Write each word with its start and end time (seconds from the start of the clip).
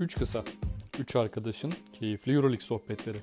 Üç 0.00 0.18
kısa, 0.18 0.44
üç 0.98 1.16
arkadaşın 1.16 1.72
keyifli 1.92 2.32
Euroleague 2.32 2.60
sohbetleri. 2.66 3.16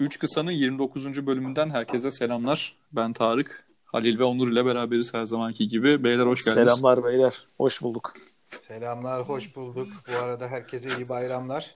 Üç 0.00 0.18
Kısa'nın 0.18 0.50
29. 0.50 1.26
bölümünden 1.26 1.70
herkese 1.70 2.10
selamlar. 2.10 2.76
Ben 2.92 3.12
Tarık, 3.12 3.66
Halil 3.84 4.18
ve 4.18 4.24
Onur 4.24 4.52
ile 4.52 4.66
beraberiz 4.66 5.14
her 5.14 5.24
zamanki 5.24 5.68
gibi. 5.68 6.04
Beyler 6.04 6.26
hoş 6.26 6.44
geldiniz. 6.44 6.72
Selamlar 6.72 7.04
beyler, 7.04 7.34
hoş 7.56 7.82
bulduk. 7.82 8.14
Selamlar, 8.58 9.22
hoş 9.22 9.56
bulduk. 9.56 9.88
Bu 10.08 10.24
arada 10.24 10.48
herkese 10.48 10.96
iyi 10.96 11.08
bayramlar. 11.08 11.74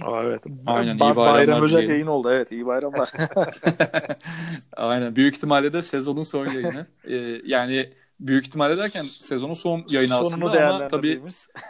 Aa, 0.00 0.22
evet. 0.22 0.44
Aynen, 0.66 0.94
iyi 0.94 0.98
Ba- 0.98 1.16
bayramlar 1.16 1.34
Bayram 1.34 1.62
özel 1.62 1.88
yayın 1.88 2.06
oldu, 2.06 2.30
evet 2.30 2.52
iyi 2.52 2.66
bayramlar. 2.66 3.12
Aynen. 4.76 5.16
Büyük 5.16 5.36
ihtimalle 5.36 5.72
de 5.72 5.82
sezonun 5.82 6.22
son 6.22 6.46
yayını. 6.46 6.86
Ee, 7.04 7.16
yani 7.44 7.92
büyük 8.20 8.46
ihtimalle 8.46 8.78
derken 8.78 9.02
sezonun 9.02 9.54
son 9.54 9.84
yayını 9.88 10.14
aslında 10.14 10.30
Sonunu 10.30 10.74
ama 10.74 10.88
tabii. 10.88 11.22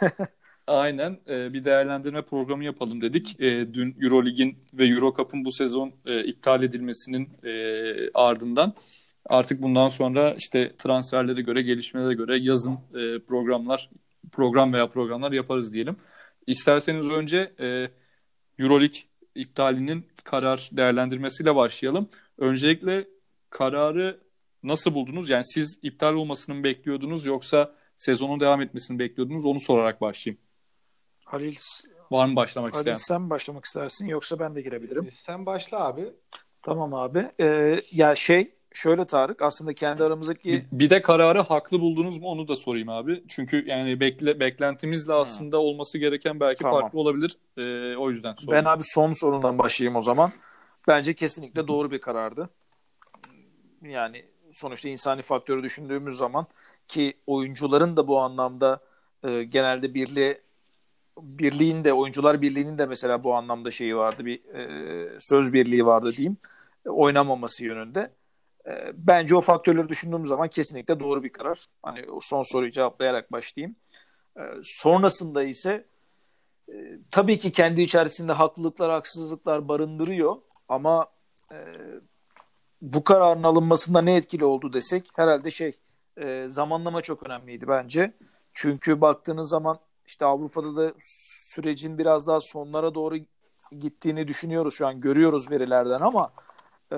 Aynen 0.67 1.19
e, 1.27 1.53
bir 1.53 1.65
değerlendirme 1.65 2.21
programı 2.21 2.63
yapalım 2.63 3.01
dedik. 3.01 3.39
E, 3.39 3.73
dün 3.73 3.95
Eurolig'in 4.01 4.57
ve 4.73 4.85
Eurocup'ın 4.85 5.45
bu 5.45 5.51
sezon 5.51 5.93
e, 6.05 6.23
iptal 6.23 6.63
edilmesinin 6.63 7.29
e, 7.43 7.53
ardından 8.13 8.73
artık 9.25 9.61
bundan 9.61 9.89
sonra 9.89 10.35
işte 10.37 10.71
transferlere 10.77 11.41
göre, 11.41 11.61
gelişmelere 11.61 12.13
göre 12.13 12.37
yazın 12.37 12.73
e, 12.73 13.19
programlar, 13.19 13.89
program 14.31 14.73
veya 14.73 14.87
programlar 14.87 15.31
yaparız 15.31 15.73
diyelim. 15.73 15.95
İsterseniz 16.47 17.09
önce 17.09 17.51
e, 17.59 17.89
Eurolig 18.59 18.93
iptalinin 19.35 20.05
karar 20.23 20.69
değerlendirmesiyle 20.71 21.55
başlayalım. 21.55 22.09
Öncelikle 22.37 23.07
kararı 23.49 24.19
nasıl 24.63 24.93
buldunuz? 24.95 25.29
Yani 25.29 25.43
siz 25.45 25.79
iptal 25.81 26.13
olmasını 26.13 26.55
mı 26.55 26.63
bekliyordunuz 26.63 27.25
yoksa 27.25 27.75
sezonun 27.97 28.39
devam 28.39 28.61
etmesini 28.61 28.99
bekliyordunuz? 28.99 29.45
Onu 29.45 29.59
sorarak 29.59 30.01
başlayayım. 30.01 30.41
Halil, 31.25 31.55
Var 32.11 32.25
mı 32.25 32.35
başlamak 32.35 32.73
Halil 32.73 32.79
isteyen? 32.79 32.95
sen 32.95 33.29
başlamak 33.29 33.65
istersin 33.65 34.07
yoksa 34.07 34.39
ben 34.39 34.55
de 34.55 34.61
girebilirim. 34.61 35.07
Sen 35.11 35.45
başla 35.45 35.85
abi. 35.87 36.03
Tamam 36.61 36.93
abi. 36.93 37.31
Ee, 37.39 37.81
ya 37.91 38.15
şey, 38.15 38.51
şöyle 38.73 39.05
Tarık 39.05 39.41
aslında 39.41 39.73
kendi 39.73 40.03
aramızdaki 40.03 40.51
Bir, 40.51 40.79
bir 40.79 40.89
de 40.89 41.01
kararı 41.01 41.39
haklı 41.39 41.79
buldunuz 41.79 42.17
mu 42.17 42.27
onu 42.27 42.47
da 42.47 42.55
sorayım 42.55 42.89
abi. 42.89 43.23
Çünkü 43.27 43.67
yani 43.67 43.99
bekle, 43.99 44.39
beklentimizle 44.39 45.13
aslında 45.13 45.57
olması 45.57 45.97
gereken 45.97 46.39
belki 46.39 46.63
Tamam. 46.63 46.81
farklı 46.81 46.99
olabilir. 46.99 47.37
Ee, 47.57 47.95
o 47.97 48.09
yüzden 48.09 48.35
ben 48.39 48.45
sorayım. 48.45 48.67
abi 48.67 48.83
son 48.85 49.13
sorundan 49.13 49.57
başlayayım 49.57 49.95
o 49.95 50.01
zaman. 50.01 50.31
Bence 50.87 51.13
kesinlikle 51.13 51.67
doğru 51.67 51.91
bir 51.91 52.01
karardı. 52.01 52.49
Yani 53.81 54.25
sonuçta 54.53 54.89
insani 54.89 55.21
faktörü 55.21 55.63
düşündüğümüz 55.63 56.17
zaman 56.17 56.47
ki 56.87 57.13
oyuncuların 57.27 57.97
da 57.97 58.07
bu 58.07 58.19
anlamda 58.19 58.79
e, 59.23 59.43
genelde 59.43 59.93
birliğe 59.93 60.41
birliğin 61.21 61.83
de 61.83 61.93
oyuncular 61.93 62.41
birliğinin 62.41 62.77
de 62.77 62.85
mesela 62.85 63.23
bu 63.23 63.35
anlamda 63.35 63.71
şeyi 63.71 63.95
vardı 63.97 64.25
bir 64.25 64.45
e, 64.55 65.19
söz 65.19 65.53
birliği 65.53 65.85
vardı 65.85 66.13
diyeyim 66.17 66.37
oynamaması 66.85 67.65
yönünde. 67.65 68.11
E, 68.67 68.91
bence 68.93 69.35
o 69.35 69.41
faktörleri 69.41 69.89
düşündüğüm 69.89 70.27
zaman 70.27 70.47
kesinlikle 70.47 70.99
doğru 70.99 71.23
bir 71.23 71.29
karar. 71.29 71.65
Hani 71.83 72.11
o 72.11 72.19
son 72.21 72.43
soruyu 72.43 72.71
cevaplayarak 72.71 73.31
başlayayım. 73.31 73.75
E, 74.37 74.41
sonrasında 74.63 75.43
ise 75.43 75.85
e, 76.69 76.73
tabii 77.11 77.39
ki 77.39 77.51
kendi 77.51 77.81
içerisinde 77.81 78.31
haklılıklar, 78.31 78.91
haksızlıklar 78.91 79.67
barındırıyor 79.67 80.37
ama 80.69 81.07
e, 81.53 81.57
bu 82.81 83.03
kararın 83.03 83.43
alınmasında 83.43 84.01
ne 84.01 84.15
etkili 84.15 84.45
oldu 84.45 84.73
desek 84.73 85.09
herhalde 85.15 85.51
şey 85.51 85.77
e, 86.17 86.47
zamanlama 86.47 87.01
çok 87.01 87.23
önemliydi 87.23 87.67
bence. 87.67 88.13
Çünkü 88.53 89.01
baktığınız 89.01 89.49
zaman 89.49 89.79
işte 90.05 90.25
Avrupa'da 90.25 90.75
da 90.75 90.93
sürecin 91.45 91.97
biraz 91.97 92.27
daha 92.27 92.39
sonlara 92.39 92.95
doğru 92.95 93.17
gittiğini 93.79 94.27
düşünüyoruz 94.27 94.73
şu 94.73 94.87
an 94.87 95.01
görüyoruz 95.01 95.51
verilerden 95.51 95.99
ama 95.99 96.31
e, 96.91 96.97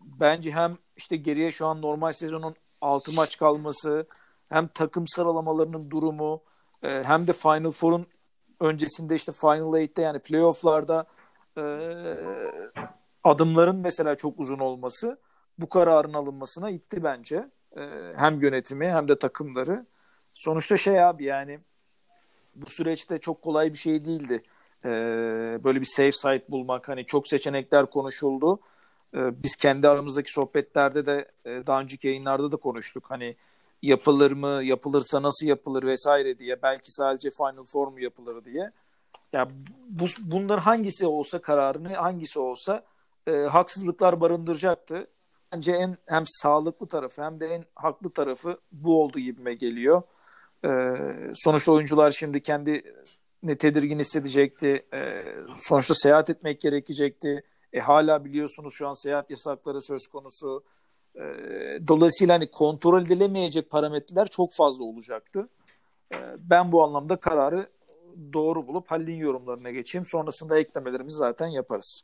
bence 0.00 0.52
hem 0.52 0.70
işte 0.96 1.16
geriye 1.16 1.50
şu 1.50 1.66
an 1.66 1.82
normal 1.82 2.12
sezonun 2.12 2.54
6 2.80 3.12
maç 3.12 3.38
kalması 3.38 4.06
hem 4.48 4.68
takım 4.68 5.08
sıralamalarının 5.08 5.90
durumu 5.90 6.42
e, 6.82 7.04
hem 7.04 7.26
de 7.26 7.32
Final 7.32 7.70
Four'un 7.70 8.06
öncesinde 8.60 9.14
işte 9.14 9.32
Final 9.32 9.76
Eight'te 9.76 10.02
yani 10.02 10.18
playoff'larda 10.18 11.06
e, 11.56 11.62
adımların 13.24 13.76
mesela 13.76 14.14
çok 14.16 14.40
uzun 14.40 14.58
olması 14.58 15.18
bu 15.58 15.68
kararın 15.68 16.12
alınmasına 16.12 16.70
itti 16.70 17.04
bence. 17.04 17.48
E, 17.76 17.82
hem 18.16 18.40
yönetimi 18.40 18.90
hem 18.90 19.08
de 19.08 19.18
takımları. 19.18 19.86
Sonuçta 20.34 20.76
şey 20.76 21.04
abi 21.04 21.24
yani 21.24 21.58
bu 22.54 22.70
süreçte 22.70 23.18
çok 23.18 23.42
kolay 23.42 23.72
bir 23.72 23.78
şey 23.78 24.04
değildi. 24.04 24.42
E, 24.84 24.90
böyle 25.64 25.80
bir 25.80 25.86
safe 25.86 26.12
site 26.12 26.44
bulmak 26.48 26.88
hani 26.88 27.06
çok 27.06 27.28
seçenekler 27.28 27.86
konuşuldu. 27.86 28.60
E, 29.14 29.42
biz 29.42 29.56
kendi 29.56 29.88
aramızdaki 29.88 30.32
sohbetlerde 30.32 31.06
de 31.06 31.30
e, 31.44 31.66
daha 31.66 31.80
önceki 31.80 32.08
yayınlarda 32.08 32.52
da 32.52 32.56
konuştuk. 32.56 33.04
Hani 33.08 33.36
yapılır 33.82 34.32
mı, 34.32 34.64
yapılırsa 34.64 35.22
nasıl 35.22 35.46
yapılır 35.46 35.82
vesaire 35.82 36.38
diye. 36.38 36.62
Belki 36.62 36.92
sadece 36.92 37.30
Final 37.30 37.64
Four 37.64 37.88
mu 37.88 38.00
yapılır 38.00 38.44
diye. 38.44 38.70
Ya 39.32 39.48
bu, 39.88 40.04
bunların 40.20 40.62
hangisi 40.62 41.06
olsa 41.06 41.38
kararını 41.38 41.94
hangisi 41.94 42.38
olsa 42.38 42.84
e, 43.28 43.32
haksızlıklar 43.32 44.20
barındıracaktı. 44.20 45.06
Bence 45.52 45.72
en 45.72 45.96
hem 46.06 46.24
sağlıklı 46.26 46.86
tarafı 46.86 47.22
hem 47.22 47.40
de 47.40 47.46
en 47.46 47.64
haklı 47.74 48.10
tarafı 48.10 48.58
bu 48.72 49.02
oldu 49.02 49.18
gibime 49.18 49.54
geliyor. 49.54 50.02
E, 50.64 50.70
sonuçta 51.34 51.72
oyuncular 51.72 52.10
şimdi 52.10 52.42
kendi 52.42 52.94
ne 53.42 53.58
tedirgin 53.58 53.98
hissedecekti. 53.98 54.86
E, 54.94 55.24
sonuçta 55.58 55.94
seyahat 55.94 56.30
etmek 56.30 56.60
gerekecekti. 56.60 57.42
E, 57.72 57.80
hala 57.80 58.24
biliyorsunuz 58.24 58.74
şu 58.76 58.88
an 58.88 59.02
seyahat 59.02 59.30
yasakları 59.30 59.82
söz 59.82 60.06
konusu. 60.06 60.64
E, 61.14 61.22
dolayısıyla 61.88 62.34
hani 62.34 62.50
kontrol 62.50 63.02
edilemeyecek 63.02 63.70
parametreler 63.70 64.26
çok 64.26 64.54
fazla 64.54 64.84
olacaktı. 64.84 65.48
E, 66.12 66.16
ben 66.38 66.72
bu 66.72 66.84
anlamda 66.84 67.16
kararı 67.16 67.68
doğru 68.32 68.66
bulup 68.66 68.90
Halil'in 68.90 69.16
yorumlarına 69.16 69.70
geçeyim. 69.70 70.06
Sonrasında 70.06 70.58
eklemelerimizi 70.58 71.16
zaten 71.16 71.46
yaparız. 71.46 72.02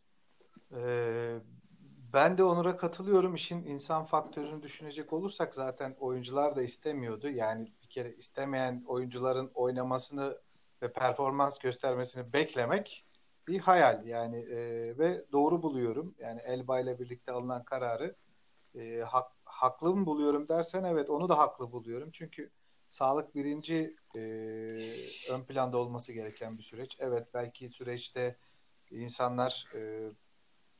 Ee, 0.76 1.38
ben 2.12 2.38
de 2.38 2.44
Onur'a 2.44 2.76
katılıyorum. 2.76 3.34
İşin 3.34 3.62
insan 3.62 4.04
faktörünü 4.04 4.62
düşünecek 4.62 5.12
olursak 5.12 5.54
zaten 5.54 5.96
oyuncular 6.00 6.56
da 6.56 6.62
istemiyordu. 6.62 7.28
Yani 7.28 7.72
bir 7.82 7.88
kere 7.88 8.12
istemeyen 8.14 8.84
oyuncuların 8.86 9.50
oynamasını 9.54 10.38
ve 10.82 10.92
performans 10.92 11.58
göstermesini 11.58 12.32
beklemek 12.32 13.06
bir 13.48 13.58
hayal. 13.58 14.06
Yani 14.06 14.38
e, 14.38 14.58
ve 14.98 15.24
doğru 15.32 15.62
buluyorum. 15.62 16.14
Yani 16.18 16.40
Elba 16.40 16.80
ile 16.80 16.98
birlikte 16.98 17.32
alınan 17.32 17.64
kararı 17.64 18.16
e, 18.74 18.98
hak, 19.00 19.32
haklı 19.44 19.96
mı 19.96 20.06
buluyorum 20.06 20.48
dersen 20.48 20.84
evet 20.84 21.10
onu 21.10 21.28
da 21.28 21.38
haklı 21.38 21.72
buluyorum. 21.72 22.10
Çünkü 22.12 22.50
sağlık 22.88 23.34
birinci 23.34 23.96
e, 24.16 24.20
ön 25.30 25.44
planda 25.48 25.78
olması 25.78 26.12
gereken 26.12 26.58
bir 26.58 26.62
süreç. 26.62 26.96
Evet 27.00 27.26
belki 27.34 27.70
süreçte 27.70 28.36
insanlar 28.90 29.66
e, 29.74 30.10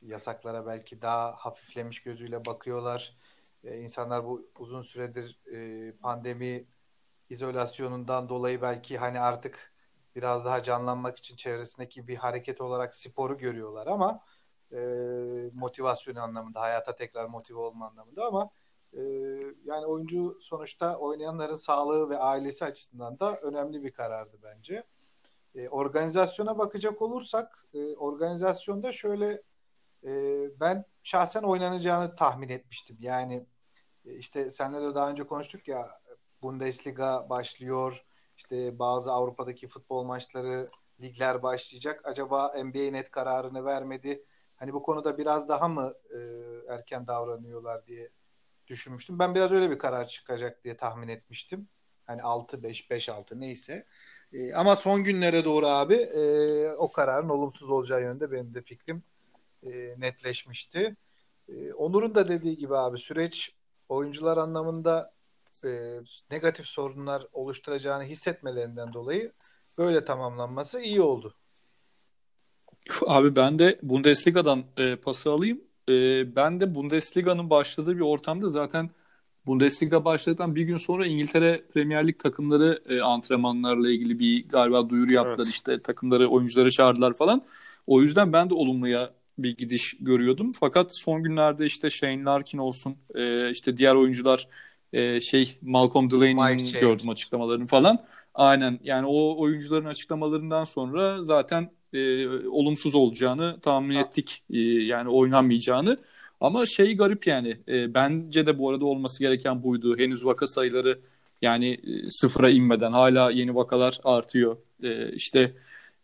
yasaklara 0.01 0.65
belki 0.65 1.01
daha 1.01 1.31
hafiflemiş 1.31 2.03
gözüyle 2.03 2.45
bakıyorlar. 2.45 3.17
E, 3.63 3.77
insanlar 3.77 4.25
bu 4.25 4.49
uzun 4.59 4.81
süredir 4.81 5.39
e, 5.53 5.91
pandemi 5.97 6.67
izolasyonundan 7.29 8.29
dolayı 8.29 8.61
belki 8.61 8.97
hani 8.97 9.19
artık 9.19 9.73
biraz 10.15 10.45
daha 10.45 10.63
canlanmak 10.63 11.17
için 11.17 11.35
çevresindeki 11.35 12.07
bir 12.07 12.15
hareket 12.15 12.61
olarak 12.61 12.95
sporu 12.95 13.37
görüyorlar 13.37 13.87
ama 13.87 14.23
e, 14.71 14.79
motivasyon 15.53 16.15
anlamında, 16.15 16.61
hayata 16.61 16.95
tekrar 16.95 17.25
motive 17.25 17.59
olma 17.59 17.87
anlamında 17.87 18.25
ama 18.25 18.49
e, 18.93 19.01
yani 19.65 19.85
oyuncu 19.85 20.37
sonuçta 20.41 20.97
oynayanların 20.97 21.55
sağlığı 21.55 22.09
ve 22.09 22.17
ailesi 22.17 22.65
açısından 22.65 23.19
da 23.19 23.35
önemli 23.35 23.83
bir 23.83 23.91
karardı 23.91 24.37
bence. 24.43 24.83
E, 25.55 25.69
organizasyona 25.69 26.57
bakacak 26.57 27.01
olursak 27.01 27.65
e, 27.73 27.95
organizasyonda 27.95 28.91
şöyle 28.91 29.41
e, 30.05 30.11
ben 30.59 30.85
şahsen 31.03 31.43
oynanacağını 31.43 32.15
tahmin 32.15 32.49
etmiştim. 32.49 32.97
Yani 32.99 33.45
e, 34.05 34.13
işte 34.17 34.49
seninle 34.49 34.81
de 34.81 34.95
daha 34.95 35.09
önce 35.09 35.27
konuştuk 35.27 35.67
ya 35.67 35.89
Bundesliga 36.41 37.29
başlıyor. 37.29 38.05
İşte 38.37 38.79
bazı 38.79 39.11
Avrupa'daki 39.11 39.67
futbol 39.67 40.03
maçları, 40.03 40.67
ligler 41.01 41.43
başlayacak. 41.43 42.01
Acaba 42.03 42.53
NBA 42.63 42.91
net 42.91 43.11
kararını 43.11 43.65
vermedi. 43.65 44.23
Hani 44.55 44.73
bu 44.73 44.83
konuda 44.83 45.17
biraz 45.17 45.49
daha 45.49 45.67
mı 45.67 45.93
e, 46.09 46.17
erken 46.73 47.07
davranıyorlar 47.07 47.85
diye 47.85 48.09
düşünmüştüm. 48.67 49.19
Ben 49.19 49.35
biraz 49.35 49.51
öyle 49.51 49.71
bir 49.71 49.79
karar 49.79 50.07
çıkacak 50.07 50.63
diye 50.63 50.77
tahmin 50.77 51.07
etmiştim. 51.07 51.67
Hani 52.05 52.21
6-5, 52.21 52.89
5-6 52.91 53.39
neyse. 53.39 53.85
E, 54.33 54.53
ama 54.53 54.75
son 54.75 55.03
günlere 55.03 55.45
doğru 55.45 55.67
abi 55.67 55.95
e, 55.95 56.69
o 56.69 56.91
kararın 56.91 57.29
olumsuz 57.29 57.69
olacağı 57.69 58.01
yönünde 58.01 58.31
benim 58.31 58.53
de 58.53 58.61
fikrim 58.61 59.03
e, 59.65 59.95
netleşmişti. 59.97 60.95
E, 61.49 61.73
Onur'un 61.73 62.15
da 62.15 62.27
dediği 62.27 62.57
gibi 62.57 62.77
abi 62.77 62.99
süreç 62.99 63.51
oyuncular 63.89 64.37
anlamında 64.37 65.13
e, 65.65 65.99
negatif 66.31 66.65
sorunlar 66.65 67.23
oluşturacağını 67.33 68.03
hissetmelerinden 68.03 68.93
dolayı 68.93 69.31
böyle 69.77 70.05
tamamlanması 70.05 70.81
iyi 70.81 71.01
oldu. 71.01 71.33
Abi 73.07 73.35
ben 73.35 73.59
de 73.59 73.79
Bundesliga'dan 73.81 74.63
e, 74.77 74.95
pası 74.95 75.31
alayım. 75.31 75.61
E, 75.89 75.93
ben 76.35 76.59
de 76.59 76.75
Bundesliga'nın 76.75 77.49
başladığı 77.49 77.95
bir 77.95 78.01
ortamda 78.01 78.49
zaten 78.49 78.89
Bundesliga 79.45 80.05
başladıktan 80.05 80.55
bir 80.55 80.61
gün 80.61 80.77
sonra 80.77 81.05
İngiltere 81.05 81.63
Premier 81.73 82.07
Lig 82.07 82.19
takımları 82.19 82.81
e, 82.89 83.01
antrenmanlarla 83.01 83.91
ilgili 83.91 84.19
bir 84.19 84.49
galiba 84.49 84.89
duyuru 84.89 85.13
yaptılar. 85.13 85.37
Evet. 85.37 85.47
İşte 85.47 85.81
takımları, 85.81 86.27
oyuncuları 86.27 86.71
çağırdılar 86.71 87.13
falan. 87.13 87.45
O 87.87 88.01
yüzden 88.01 88.33
ben 88.33 88.49
de 88.49 88.53
olumluya 88.53 89.13
bir 89.37 89.57
gidiş 89.57 89.97
görüyordum. 89.99 90.51
Fakat 90.59 90.97
son 90.97 91.23
günlerde 91.23 91.65
işte 91.65 91.89
Shane 91.89 92.23
Larkin 92.23 92.57
olsun, 92.57 92.95
e, 93.15 93.51
işte 93.51 93.77
diğer 93.77 93.95
oyuncular 93.95 94.47
e, 94.93 95.21
şey 95.21 95.57
Malcolm 95.61 96.11
James. 96.11 96.81
gördüm 96.81 97.09
açıklamalarını 97.09 97.67
falan. 97.67 98.05
Aynen 98.33 98.79
yani 98.83 99.05
o 99.07 99.41
oyuncuların 99.41 99.85
açıklamalarından 99.85 100.63
sonra 100.63 101.21
zaten 101.21 101.71
e, 101.93 102.27
olumsuz 102.27 102.95
olacağını 102.95 103.59
tahmin 103.61 103.95
Ha. 103.95 104.01
ettik. 104.01 104.43
E, 104.49 104.59
yani 104.59 105.09
oynanmayacağını. 105.09 105.97
Ama 106.41 106.65
şey 106.65 106.97
garip 106.97 107.27
yani. 107.27 107.57
E, 107.67 107.93
bence 107.93 108.45
de 108.45 108.59
bu 108.59 108.69
arada 108.69 108.85
olması 108.85 109.19
gereken 109.23 109.63
buydu. 109.63 109.97
Henüz 109.97 110.25
vaka 110.25 110.45
sayıları 110.47 110.99
yani 111.41 111.71
e, 111.73 112.09
sıfıra 112.09 112.49
inmeden 112.49 112.91
hala 112.91 113.31
yeni 113.31 113.55
vakalar 113.55 113.99
artıyor. 114.03 114.57
E, 114.83 115.11
işte 115.11 115.53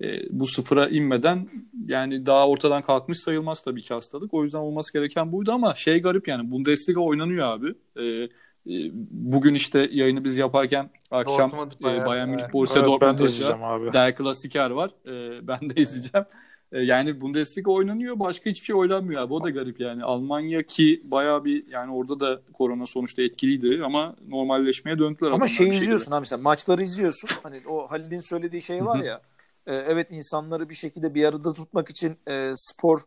e, 0.04 0.22
bu 0.30 0.46
sıfıra 0.46 0.88
inmeden 0.88 1.48
yani 1.86 2.26
daha 2.26 2.48
ortadan 2.48 2.82
kalkmış 2.82 3.20
sayılmaz 3.20 3.62
tabii 3.62 3.82
ki 3.82 3.94
hastalık. 3.94 4.34
O 4.34 4.44
yüzden 4.44 4.60
olması 4.60 4.94
gereken 4.94 5.32
buydu 5.32 5.52
ama 5.52 5.76
şey 5.76 6.02
garip 6.02 6.28
yani 6.28 6.52
Bundesliga 6.52 7.02
oynanıyor 7.02 7.48
abi. 7.48 7.74
E, 7.96 8.30
e, 8.68 8.92
bugün 9.12 9.54
işte 9.54 9.90
yayını 9.92 10.24
biz 10.24 10.38
yaparken 10.38 10.90
akşam 11.12 11.52
Dortmund, 11.52 11.72
e, 11.72 11.84
Bayern- 11.84 12.06
Bayern 12.06 12.30
Münih. 12.30 12.54
Borussia 12.54 12.80
Evet, 12.80 12.90
Dortmund 12.90 13.20
de 13.20 13.24
maçı. 13.24 13.94
Der 13.94 14.16
Klassiker 14.16 14.70
var. 14.70 14.92
E, 15.06 15.48
ben 15.48 15.70
de 15.70 15.82
izleyeceğim. 15.82 16.26
E, 16.72 16.80
yani 16.82 17.22
Bundesliga 17.22 17.72
oynanıyor. 17.72 18.20
Başka 18.20 18.50
hiçbir 18.50 18.66
şey 18.66 18.76
oynanmıyor 18.76 19.22
abi. 19.22 19.34
O 19.34 19.44
da 19.44 19.50
garip 19.50 19.80
yani. 19.80 20.04
Almanya 20.04 20.64
ki 20.64 21.02
bayağı 21.12 21.46
bir 21.46 21.68
yani 21.68 21.92
orada 21.94 22.20
da 22.20 22.42
korona 22.54 22.86
sonuçta 22.86 23.22
etkiliydi 23.22 23.82
ama 23.86 24.16
normalleşmeye 24.28 25.00
döndüler. 25.00 25.32
Ama 25.32 25.48
şey 25.48 25.68
izliyorsun 25.68 26.12
abi 26.12 26.20
mesela 26.20 26.42
maçları 26.42 26.84
izliyorsun. 26.84 27.30
Hani 27.44 27.58
o 27.70 27.88
Halil'in 27.92 28.22
söylediği 28.22 28.62
şey 28.62 28.86
var 28.86 29.04
ya. 29.04 29.22
E, 29.68 29.76
evet 29.76 30.12
insanları 30.12 30.70
bir 30.70 30.76
şekilde 30.76 31.14
bir 31.14 31.26
arada 31.26 31.54
tutmak 31.54 31.90
için 31.90 32.18
e, 32.28 32.52
spor 32.56 33.00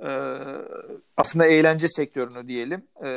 e, 0.00 0.10
aslında 1.16 1.46
eğlence 1.46 1.88
sektörünü 1.88 2.48
diyelim 2.48 2.82
e, 3.04 3.10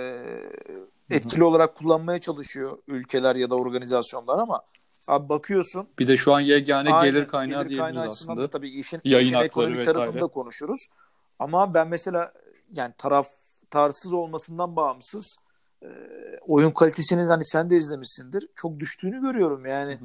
etkili 1.09 1.43
olarak 1.43 1.75
kullanmaya 1.75 2.19
çalışıyor 2.19 2.77
ülkeler 2.87 3.35
ya 3.35 3.49
da 3.49 3.55
organizasyonlar 3.55 4.39
ama 4.39 4.61
abi 5.07 5.29
bakıyorsun 5.29 5.87
Bir 5.99 6.07
de 6.07 6.17
şu 6.17 6.33
an 6.33 6.39
yegane 6.39 6.93
Aynen, 6.93 7.11
gelir 7.11 7.27
kaynağı 7.27 7.63
gelir 7.63 7.69
diyebiliriz 7.69 7.95
kaynağı 7.95 8.07
aslında. 8.11 8.49
tabii 8.49 8.69
işin, 8.69 9.01
Yayın 9.03 9.25
işin 9.27 9.37
ekonomik 9.37 9.77
vesaire. 9.77 9.97
tarafını 9.97 10.21
da 10.21 10.27
konuşuruz. 10.27 10.87
Ama 11.39 11.73
ben 11.73 11.87
mesela 11.87 12.33
yani 12.71 12.93
taraftarsız 12.97 14.13
olmasından 14.13 14.75
bağımsız 14.75 15.35
e, 15.83 15.87
oyun 16.47 16.71
kalitesinin 16.71 17.27
hani 17.27 17.45
sen 17.45 17.69
de 17.69 17.75
izlemişsindir. 17.75 18.47
Çok 18.55 18.79
düştüğünü 18.79 19.21
görüyorum 19.21 19.65
yani. 19.65 19.91
E, 19.91 19.99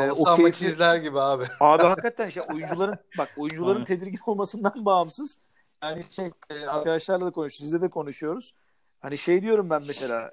O 0.00 0.34
keyfi, 0.36 0.66
izler 0.66 0.96
gibi 0.96 1.20
abi. 1.20 1.44
abi 1.60 1.82
hakikaten 1.86 2.28
şey 2.28 2.42
oyuncuların 2.54 2.94
bak 3.18 3.28
oyuncuların 3.36 3.74
Aynen. 3.74 3.84
tedirgin 3.84 4.18
olmasından 4.26 4.72
bağımsız. 4.84 5.38
Yani 5.82 6.04
şey 6.04 6.30
e, 6.50 6.66
arkadaşlarla 6.66 7.26
da 7.26 7.30
konuşuyoruz, 7.30 7.54
sizle 7.56 7.80
de 7.80 7.88
konuşuyoruz. 7.88 8.54
Hani 9.00 9.18
şey 9.18 9.42
diyorum 9.42 9.70
ben 9.70 9.82
mesela 9.86 10.32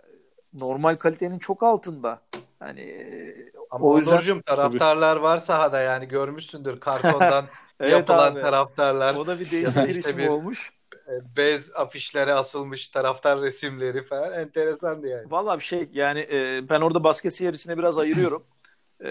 normal 0.53 0.95
kalitenin 0.95 1.39
çok 1.39 1.63
altında. 1.63 2.21
Hani 2.59 2.81
e, 2.81 3.35
Ama 3.69 3.85
O 3.87 3.97
yüzden- 3.97 4.11
Onurcuğum 4.13 4.41
taraftarlar 4.41 5.15
var 5.17 5.37
sahada 5.37 5.79
yani 5.79 6.07
görmüşsündür 6.07 6.79
Karkon'dan 6.79 7.45
evet 7.79 7.91
yapılan 7.91 8.31
abi. 8.31 8.41
taraftarlar. 8.41 9.15
O 9.15 9.27
da 9.27 9.39
bir 9.39 9.51
değişik 9.51 9.75
bir 9.75 9.87
işte 9.89 10.17
bir- 10.17 10.27
olmuş. 10.27 10.73
e, 11.07 11.11
bez 11.37 11.71
afişlere 11.75 12.33
asılmış 12.33 12.89
taraftar 12.89 13.41
resimleri 13.41 14.03
falan 14.03 14.33
enteresandı 14.33 15.07
yani. 15.07 15.31
Vallahi 15.31 15.59
bir 15.59 15.63
şey 15.63 15.89
yani 15.93 16.27
ben 16.69 16.81
orada 16.81 17.03
basket 17.03 17.35
seyircisine 17.35 17.77
biraz 17.77 17.97
ayırıyorum. 17.97 18.43
E, 19.03 19.09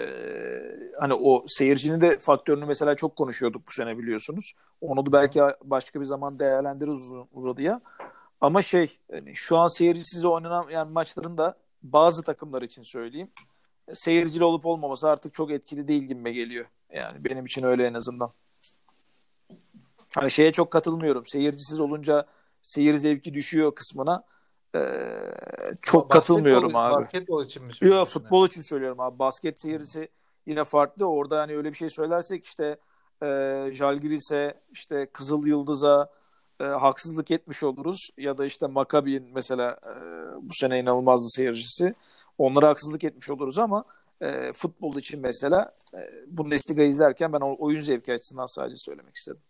hani 0.99 1.13
o 1.13 1.45
seyircinin 1.47 2.01
de 2.01 2.17
faktörünü 2.17 2.65
mesela 2.65 2.95
çok 2.95 3.15
konuşuyorduk 3.15 3.67
bu 3.67 3.71
sene 3.71 3.97
biliyorsunuz. 3.97 4.53
Onu 4.81 5.05
da 5.05 5.11
belki 5.11 5.41
başka 5.63 5.99
bir 5.99 6.05
zaman 6.05 6.39
değerlendiririz 6.39 7.11
uzadıya. 7.33 7.81
Ama 8.41 8.61
şey 8.61 8.97
hani 9.11 9.35
şu 9.35 9.57
an 9.57 9.67
seyircisiz 9.67 10.25
oynanan 10.25 10.69
yani 10.69 10.91
maçların 10.91 11.37
da 11.37 11.55
bazı 11.83 12.23
takımlar 12.23 12.61
için 12.61 12.83
söyleyeyim. 12.83 13.29
Seyircili 13.93 14.43
olup 14.43 14.65
olmaması 14.65 15.09
artık 15.09 15.33
çok 15.33 15.51
etkili 15.51 15.87
değil 15.87 16.03
gibime 16.03 16.31
geliyor. 16.31 16.65
Yani 16.93 17.23
benim 17.25 17.45
için 17.45 17.63
öyle 17.63 17.85
en 17.87 17.93
azından. 17.93 18.31
Hani 20.15 20.31
şeye 20.31 20.51
çok 20.51 20.71
katılmıyorum. 20.71 21.25
Seyircisiz 21.25 21.79
olunca 21.79 22.25
seyir 22.61 22.97
zevki 22.97 23.33
düşüyor 23.33 23.75
kısmına. 23.75 24.23
Ee, 24.75 24.79
çok 25.81 26.03
Basketbol- 26.03 26.09
katılmıyorum 26.09 26.75
abi. 26.75 26.95
Basketbol 26.95 27.45
için 27.45 27.63
mi 27.63 27.67
Yok 27.67 27.75
söylüyorsun? 27.75 28.19
futbol 28.19 28.47
için 28.47 28.61
söylüyorum 28.61 28.99
abi. 28.99 29.19
Basket 29.19 29.61
seyircisi 29.61 30.09
yine 30.45 30.63
farklı. 30.63 31.05
Orada 31.05 31.39
hani 31.39 31.55
öyle 31.57 31.69
bir 31.69 31.77
şey 31.77 31.89
söylersek 31.89 32.45
işte 32.45 32.77
e, 33.23 33.25
Jalgiris'e 33.73 34.61
işte 34.71 35.05
Kızıl 35.13 35.45
Yıldız'a 35.47 36.09
e, 36.59 36.63
haksızlık 36.63 37.31
etmiş 37.31 37.63
oluruz. 37.63 38.09
Ya 38.17 38.37
da 38.37 38.45
işte 38.45 38.67
Maccabi'nin 38.67 39.33
mesela 39.33 39.79
e, 39.87 39.91
bu 40.41 40.53
sene 40.53 40.79
inanılmazdı 40.79 41.27
seyircisi. 41.29 41.95
Onlara 42.37 42.67
haksızlık 42.67 43.03
etmiş 43.03 43.29
oluruz 43.29 43.59
ama 43.59 43.83
e, 44.21 44.53
futbol 44.53 44.95
için 44.95 45.19
mesela 45.21 45.75
e, 45.93 46.09
Bundesliga 46.27 46.83
izlerken 46.83 47.33
ben 47.33 47.39
oyun 47.39 47.81
zevki 47.81 48.13
açısından 48.13 48.45
sadece 48.55 48.75
söylemek 48.77 49.15
istedim. 49.15 49.41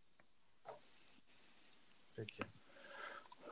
Peki. 2.15 2.43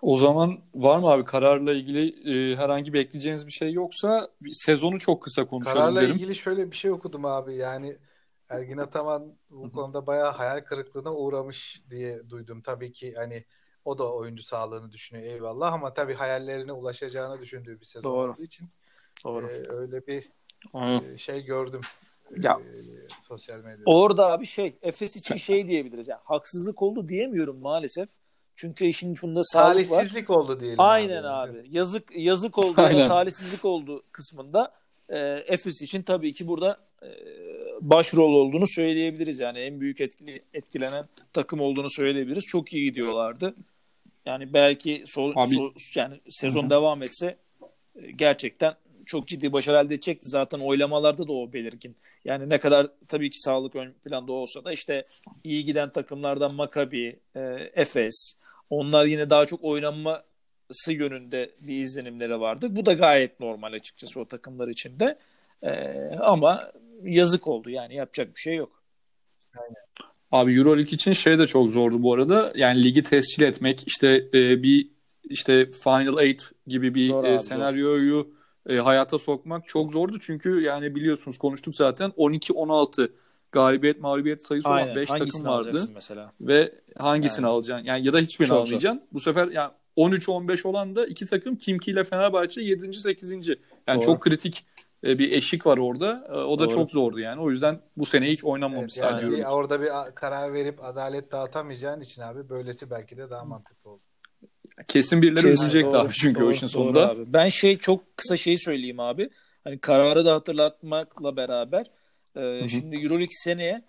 O 0.01 0.17
zaman 0.17 0.59
var 0.75 0.99
mı 0.99 1.07
abi 1.07 1.23
kararla 1.23 1.73
ilgili 1.73 2.31
e, 2.51 2.55
herhangi 2.55 2.93
bekleyeceğiniz 2.93 3.47
bir 3.47 3.51
şey 3.51 3.71
yoksa 3.73 4.29
bir 4.41 4.51
sezonu 4.51 4.99
çok 4.99 5.23
kısa 5.23 5.47
konuşalım 5.47 5.77
Kararla 5.77 6.01
derim. 6.01 6.15
ilgili 6.15 6.35
şöyle 6.35 6.71
bir 6.71 6.75
şey 6.75 6.91
okudum 6.91 7.25
abi. 7.25 7.55
Yani 7.55 7.97
Ergin 8.49 8.77
Ataman 8.77 9.33
bu 9.49 9.71
konuda 9.71 10.07
bayağı 10.07 10.31
hayal 10.31 10.61
kırıklığına 10.61 11.11
uğramış 11.11 11.83
diye 11.89 12.29
duydum. 12.29 12.61
Tabii 12.61 12.91
ki 12.91 13.13
hani 13.15 13.45
o 13.85 13.97
da 13.97 14.13
oyuncu 14.13 14.43
sağlığını 14.43 14.91
düşünüyor 14.91 15.27
eyvallah 15.33 15.73
ama 15.73 15.93
tabii 15.93 16.13
hayallerine 16.13 16.71
ulaşacağını 16.71 17.41
düşündüğü 17.41 17.79
bir 17.79 17.85
sezon 17.85 18.11
Doğru. 18.11 18.31
olduğu 18.31 18.43
için 18.43 18.67
Doğru. 19.23 19.47
e, 19.47 19.63
öyle 19.69 20.07
bir 20.07 20.29
e, 21.13 21.17
şey 21.17 21.43
gördüm 21.45 21.81
e, 22.31 22.41
Ya. 22.41 22.59
sosyal 23.21 23.59
medyada. 23.59 23.81
Orada 23.85 24.27
abi 24.31 24.45
şey 24.45 24.77
Efes 24.81 25.15
için 25.15 25.37
şey 25.37 25.67
diyebiliriz. 25.67 26.07
Yani 26.07 26.21
haksızlık 26.23 26.81
oldu 26.81 27.07
diyemiyorum 27.07 27.61
maalesef. 27.61 28.09
Çünkü 28.59 28.85
işin 28.85 29.15
şunda 29.15 29.43
sağlık 29.43 29.91
var. 29.91 29.95
Talihsizlik 29.97 30.29
oldu 30.29 30.59
diyelim. 30.59 30.79
Aynen 30.79 31.23
abi. 31.23 31.63
Yazık 31.71 32.03
yazık 32.17 32.57
oldu, 32.57 32.73
Aynen. 32.81 33.07
talihsizlik 33.07 33.65
oldu 33.65 34.03
kısmında 34.11 34.73
e, 35.09 35.17
Efes 35.47 35.81
için 35.81 36.01
tabii 36.01 36.33
ki 36.33 36.47
burada 36.47 36.77
e, 37.03 37.07
başrol 37.81 38.33
olduğunu 38.33 38.67
söyleyebiliriz. 38.67 39.39
Yani 39.39 39.59
en 39.59 39.81
büyük 39.81 40.01
etkili 40.01 40.41
etkilenen 40.53 41.05
takım 41.33 41.61
olduğunu 41.61 41.89
söyleyebiliriz. 41.89 42.43
Çok 42.45 42.73
iyi 42.73 42.83
gidiyorlardı. 42.83 43.55
Yani 44.25 44.53
belki 44.53 45.03
sol, 45.07 45.31
Abi- 45.35 45.55
sol- 45.55 45.73
yani 45.95 46.19
sezon 46.29 46.69
devam 46.69 47.03
etse 47.03 47.37
e, 47.95 48.11
gerçekten 48.11 48.73
çok 49.05 49.27
ciddi 49.27 49.53
başarı 49.53 49.77
elde 49.85 49.93
edecekti. 49.93 50.29
Zaten 50.29 50.59
oylamalarda 50.59 51.27
da 51.27 51.33
o 51.33 51.53
belirgin. 51.53 51.95
Yani 52.25 52.49
ne 52.49 52.59
kadar 52.59 52.87
tabii 53.07 53.29
ki 53.29 53.39
sağlık 53.39 53.75
ön 53.75 53.93
planda 54.03 54.31
olsa 54.31 54.63
da 54.63 54.71
işte 54.71 55.05
iyi 55.43 55.65
giden 55.65 55.89
takımlardan 55.89 56.55
Maccabi, 56.55 57.19
e, 57.35 57.39
Efes 57.75 58.36
onlar 58.69 59.05
yine 59.05 59.29
daha 59.29 59.45
çok 59.45 59.63
oynanması 59.63 60.93
yönünde 60.93 61.51
bir 61.61 61.79
izlenimleri 61.79 62.39
vardı. 62.39 62.67
Bu 62.69 62.85
da 62.85 62.93
gayet 62.93 63.39
normal 63.39 63.73
açıkçası 63.73 64.19
o 64.19 64.25
takımlar 64.25 64.67
için 64.67 64.99
de. 64.99 65.19
E, 65.63 65.71
ama 66.19 66.71
yazık 67.03 67.47
oldu 67.47 67.69
yani 67.69 67.95
yapacak 67.95 68.35
bir 68.35 68.41
şey 68.41 68.55
yok. 68.55 68.83
Abi 70.31 70.57
Euroleague 70.57 70.91
için 70.91 71.13
şey 71.13 71.39
de 71.39 71.47
çok 71.47 71.71
zordu 71.71 72.03
bu 72.03 72.13
arada. 72.13 72.51
Yani 72.55 72.83
ligi 72.83 73.03
tescil 73.03 73.43
etmek 73.43 73.83
işte 73.87 74.29
e, 74.33 74.63
bir 74.63 74.89
işte 75.23 75.71
Final 75.71 76.23
Eight 76.23 76.51
gibi 76.67 76.95
bir 76.95 77.01
Zor 77.01 77.23
e, 77.23 77.27
abi, 77.27 77.39
zor. 77.39 77.45
senaryoyu 77.45 78.33
e, 78.69 78.75
hayata 78.77 79.19
sokmak 79.19 79.67
çok 79.67 79.91
zordu. 79.91 80.17
Çünkü 80.21 80.61
yani 80.61 80.95
biliyorsunuz 80.95 81.37
konuştuk 81.37 81.75
zaten 81.75 82.09
12-16 82.09 83.11
galibiyet 83.51 84.01
mağlubiyet 84.01 84.43
sayısı 84.43 84.69
olan 84.69 84.77
Aynen. 84.77 84.95
5 84.95 85.09
Hangisini 85.09 85.31
takım 85.43 85.45
vardı. 85.45 85.65
alacaksın 85.67 85.91
mesela? 85.93 86.31
Ve 86.41 86.71
hangisini 86.97 87.43
Yani. 87.45 87.53
alacaksın? 87.53 87.85
Yani 87.85 88.05
ya 88.05 88.13
da 88.13 88.19
hiçbirini 88.19 88.47
Çok 88.49 88.57
zor. 88.57 88.65
almayacaksın. 88.75 89.03
Bu 89.13 89.19
sefer 89.19 89.47
yani 89.47 89.71
13-15 89.97 90.67
olan 90.67 90.95
da 90.95 91.05
iki 91.07 91.25
takım 91.25 91.55
Kimki 91.55 91.91
ile 91.91 92.03
Fenerbahçe 92.03 92.61
7. 92.61 92.93
8. 92.93 93.31
Yani 93.31 93.47
Doğru. 93.87 94.01
çok 94.05 94.21
kritik 94.21 94.65
e, 95.03 95.19
bir 95.19 95.31
eşik 95.31 95.65
var 95.65 95.77
orada. 95.77 96.27
E, 96.29 96.33
O 96.33 96.59
da 96.59 96.63
Doğru. 96.65 96.73
çok 96.75 96.91
zordu 96.91 97.19
yani. 97.19 97.41
O 97.41 97.49
yüzden 97.49 97.79
bu 97.97 98.05
sene 98.05 98.25
hiç 98.25 98.39
Evet, 98.43 98.43
oynanmamış 98.43 98.97
yani 98.97 99.09
sadece 99.19 99.37
bir, 99.37 99.43
orada 99.43 99.81
bir 99.81 100.15
karar 100.15 100.53
verip 100.53 100.83
adalet 100.83 101.31
dağıtamayacağın 101.31 102.01
için 102.01 102.21
abi 102.21 102.49
böylesi 102.49 102.89
belki 102.91 103.17
de 103.17 103.29
daha 103.29 103.45
mantıklı 103.45 103.89
oldu. 103.89 104.01
Kesin 104.87 105.21
birileri 105.21 105.41
Kesin, 105.43 105.49
üzülecekti 105.61 105.91
doğru, 105.93 106.01
abi 106.01 106.13
çünkü 106.13 106.39
doğru, 106.39 106.47
o 106.47 106.51
işin 106.51 106.61
doğru 106.67 106.71
sonunda. 106.71 107.09
abi. 107.09 107.33
Ben 107.33 107.47
şey 107.49 107.77
çok 107.77 108.17
kısa 108.17 108.37
şeyi 108.37 108.57
söyleyeyim 108.57 108.99
abi. 108.99 109.29
hani 109.63 109.79
kararı 109.79 110.25
da 110.25 110.33
hatırlatmakla 110.33 111.37
beraber 111.37 111.85
e, 112.37 112.67
şimdi 112.67 112.95
EuroLeague 112.95 113.27
seneye 113.31 113.83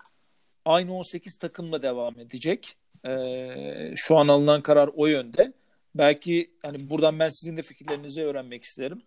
aynı 0.65 0.93
18 0.93 1.35
takımla 1.35 1.81
devam 1.81 2.19
edecek. 2.19 2.75
E, 3.05 3.93
şu 3.95 4.17
an 4.17 4.27
alınan 4.27 4.61
karar 4.61 4.89
o 4.95 5.07
yönde. 5.07 5.53
Belki 5.95 6.51
hani 6.61 6.89
buradan 6.89 7.19
ben 7.19 7.27
sizin 7.27 7.57
de 7.57 7.61
fikirlerinizi 7.61 8.23
öğrenmek 8.23 8.63
isterim. 8.63 9.01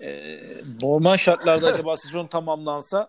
E, 0.00 0.38
normal 0.82 1.16
şartlarda 1.16 1.66
acaba 1.66 1.96
sezon 1.96 2.26
tamamlansa 2.26 3.08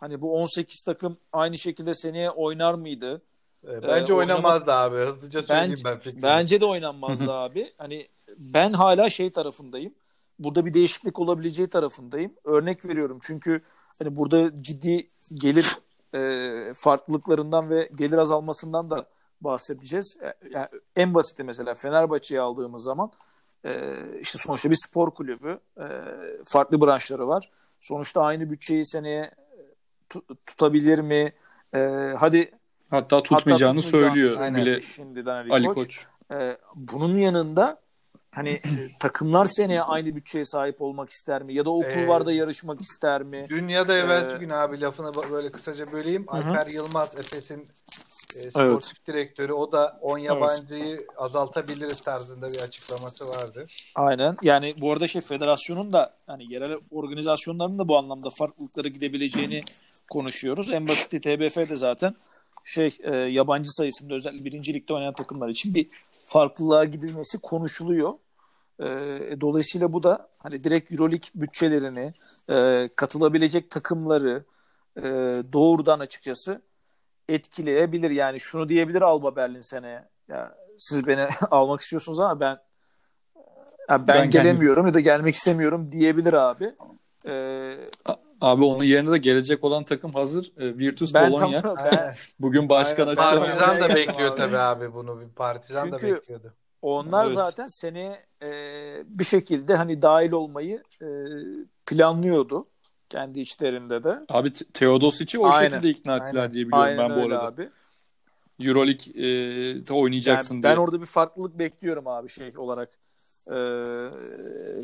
hani 0.00 0.20
bu 0.20 0.34
18 0.34 0.82
takım 0.82 1.16
aynı 1.32 1.58
şekilde 1.58 1.94
seneye 1.94 2.30
oynar 2.30 2.74
mıydı? 2.74 3.22
E, 3.64 3.82
bence 3.82 4.12
ee, 4.12 4.16
oynamazdı 4.16 4.70
oynamak... 4.70 4.92
abi. 4.92 4.96
Hızlıca 4.96 5.42
söyleyeyim 5.42 5.70
bence, 5.70 5.84
ben 5.84 5.98
fikrimi. 5.98 6.22
Bence 6.22 6.60
de 6.60 6.64
oynanmazdı 6.64 7.32
abi. 7.32 7.72
Hani 7.78 8.08
ben 8.38 8.72
hala 8.72 9.10
şey 9.10 9.30
tarafındayım. 9.30 9.94
Burada 10.38 10.66
bir 10.66 10.74
değişiklik 10.74 11.18
olabileceği 11.18 11.68
tarafındayım. 11.68 12.32
Örnek 12.44 12.86
veriyorum 12.86 13.18
çünkü 13.22 13.62
hani 13.98 14.16
burada 14.16 14.62
ciddi 14.62 15.06
gelir 15.34 15.78
e, 16.14 16.72
farklılıklarından 16.74 17.70
ve 17.70 17.90
gelir 17.94 18.18
azalmasından 18.18 18.90
da 18.90 19.06
bahsedeceğiz. 19.40 20.16
E, 20.22 20.34
yani 20.50 20.68
en 20.96 21.14
basiti 21.14 21.44
mesela 21.44 21.74
Fenerbahçe'yi 21.74 22.40
aldığımız 22.40 22.82
zaman 22.82 23.10
e, 23.64 24.00
işte 24.20 24.38
sonuçta 24.38 24.70
bir 24.70 24.78
spor 24.88 25.10
kulübü, 25.10 25.58
e, 25.78 25.86
farklı 26.44 26.80
branşları 26.80 27.28
var. 27.28 27.50
Sonuçta 27.80 28.22
aynı 28.22 28.50
bütçeyi 28.50 28.86
seneye 28.86 29.30
tutabilir 30.46 30.98
mi? 30.98 31.32
E, 31.74 31.78
hadi 32.18 32.52
hatta 32.90 33.22
tutmayacağını, 33.22 33.80
hatta 33.80 33.82
tutmayacağını 33.82 33.82
söylüyor 33.82 34.54
bile 34.54 34.80
şimdiden 34.80 35.34
Ali, 35.34 35.52
Ali 35.52 35.66
Koç. 35.66 35.76
Koç. 35.76 36.06
E, 36.30 36.58
bunun 36.74 37.16
yanında 37.16 37.83
hani 38.34 38.50
e, 38.50 38.98
takımlar 38.98 39.46
seneye 39.46 39.82
aynı 39.94 40.16
bütçeye 40.16 40.44
sahip 40.44 40.82
olmak 40.82 41.10
ister 41.10 41.42
mi? 41.42 41.54
Ya 41.54 41.64
da 41.64 41.70
o 41.70 41.82
kulvarda 41.82 42.32
ee, 42.32 42.34
yarışmak 42.34 42.80
ister 42.80 43.22
mi? 43.22 43.46
Dünyada 43.48 43.96
evvelsi 43.96 44.36
ee, 44.36 44.38
gün 44.38 44.50
abi 44.50 44.80
lafını 44.80 45.30
böyle 45.30 45.50
kısaca 45.50 45.92
böleyim. 45.92 46.26
Hı-hı. 46.28 46.36
Alper 46.36 46.66
Yılmaz 46.66 47.18
Efes'in 47.18 47.66
e, 48.36 48.50
sportif 48.50 48.92
evet. 48.98 49.06
direktörü 49.06 49.52
o 49.52 49.72
da 49.72 49.98
10 50.00 50.18
yabancıyı 50.18 50.84
evet. 50.84 51.08
azaltabiliriz 51.16 52.00
tarzında 52.00 52.46
bir 52.46 52.60
açıklaması 52.60 53.28
vardı. 53.28 53.66
Aynen. 53.94 54.36
Yani 54.42 54.74
bu 54.80 54.92
arada 54.92 55.08
şey 55.08 55.20
federasyonun 55.20 55.92
da 55.92 56.14
yani 56.28 56.52
yerel 56.52 56.78
organizasyonların 56.90 57.78
da 57.78 57.88
bu 57.88 57.98
anlamda 57.98 58.30
farklılıklara 58.30 58.88
gidebileceğini 58.88 59.60
konuşuyoruz. 60.10 60.70
En 60.70 60.88
basit 60.88 61.10
TBF 61.10 61.56
de 61.56 61.76
zaten 61.76 62.14
şey 62.64 62.96
e, 63.02 63.16
yabancı 63.16 63.70
sayısında 63.70 64.14
özellikle 64.14 64.44
birinci 64.44 64.74
ligde 64.74 64.94
oynayan 64.94 65.14
takımlar 65.14 65.48
için 65.48 65.74
bir 65.74 65.88
farklılığa 66.22 66.84
gidilmesi 66.84 67.38
konuşuluyor. 67.38 68.12
E, 68.80 68.86
dolayısıyla 69.40 69.92
bu 69.92 70.02
da 70.02 70.28
hani 70.38 70.64
direkt 70.64 70.92
Euroleague 70.92 71.28
bütçelerini, 71.34 72.12
e, 72.50 72.88
katılabilecek 72.96 73.70
takımları 73.70 74.44
e, 74.96 75.02
doğrudan 75.52 76.00
açıkçası 76.00 76.62
etkileyebilir. 77.28 78.10
Yani 78.10 78.40
şunu 78.40 78.68
diyebilir 78.68 79.02
Alba 79.02 79.36
Berlin 79.36 79.60
seneye. 79.60 80.08
Ya 80.28 80.54
siz 80.78 81.06
beni 81.06 81.26
almak 81.50 81.80
istiyorsunuz 81.80 82.20
ama 82.20 82.40
ben 82.40 82.58
ya 83.90 84.06
ben, 84.06 84.06
ben 84.08 84.30
gelemiyorum 84.30 84.86
ya 84.86 84.94
da 84.94 85.00
gelmek 85.00 85.34
istemiyorum 85.34 85.92
diyebilir 85.92 86.32
abi. 86.32 86.74
Ee, 87.28 87.76
abi 88.40 88.64
onun 88.64 88.84
yerine 88.84 89.12
de 89.12 89.18
gelecek 89.18 89.64
olan 89.64 89.84
takım 89.84 90.12
hazır. 90.12 90.52
E, 90.56 90.78
Virtus 90.78 91.14
ben 91.14 91.32
Bologna. 91.32 91.62
Tam, 91.62 91.76
ben, 91.76 92.14
Bugün 92.40 92.68
başkan 92.68 93.06
açıkladı. 93.06 93.38
Partizan 93.38 93.80
da 93.80 93.94
bekliyor 93.94 94.36
tabii 94.36 94.58
abi 94.58 94.94
bunu. 94.94 95.20
Bir 95.20 95.28
Partizan 95.28 95.90
Çünkü 95.90 96.08
da 96.08 96.16
bekliyordu. 96.16 96.54
Onlar 96.84 97.24
evet. 97.24 97.34
zaten 97.34 97.66
seni 97.66 98.16
e, 98.42 98.50
bir 99.06 99.24
şekilde 99.24 99.74
hani 99.74 100.02
dahil 100.02 100.32
olmayı 100.32 100.82
e, 101.02 101.06
planlıyordu 101.86 102.62
kendi 103.08 103.40
içlerinde 103.40 104.04
de. 104.04 104.18
Abi 104.28 104.52
Teodosic'i 104.52 105.38
o 105.38 105.46
Aynen. 105.46 105.70
şekilde 105.70 105.90
ikna 105.90 106.16
ettiler 106.16 106.40
Aynen. 106.40 106.54
diye 106.54 106.66
biliyorum 106.66 106.88
Aynen 106.88 107.10
ben 107.10 107.16
bu 107.16 107.26
arada. 107.26 107.42
Abi. 107.42 107.70
Euroleague 108.60 109.12
e, 109.14 109.92
oynayacaksın 109.92 110.54
yani 110.54 110.62
diye. 110.62 110.72
Ben 110.72 110.76
orada 110.76 111.00
bir 111.00 111.06
farklılık 111.06 111.58
bekliyorum 111.58 112.06
abi 112.06 112.28
şey 112.28 112.58
olarak. 112.58 112.90
E, 113.50 113.56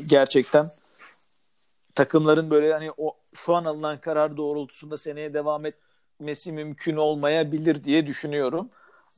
gerçekten 0.07 0.71
takımların 1.95 2.49
böyle 2.49 2.73
hani 2.73 2.91
o 2.97 3.17
şu 3.35 3.55
an 3.55 3.65
alınan 3.65 3.97
karar 3.97 4.37
doğrultusunda 4.37 4.97
seneye 4.97 5.33
devam 5.33 5.65
etmesi 5.65 6.51
mümkün 6.51 6.95
olmayabilir 6.95 7.83
diye 7.83 8.07
düşünüyorum 8.07 8.69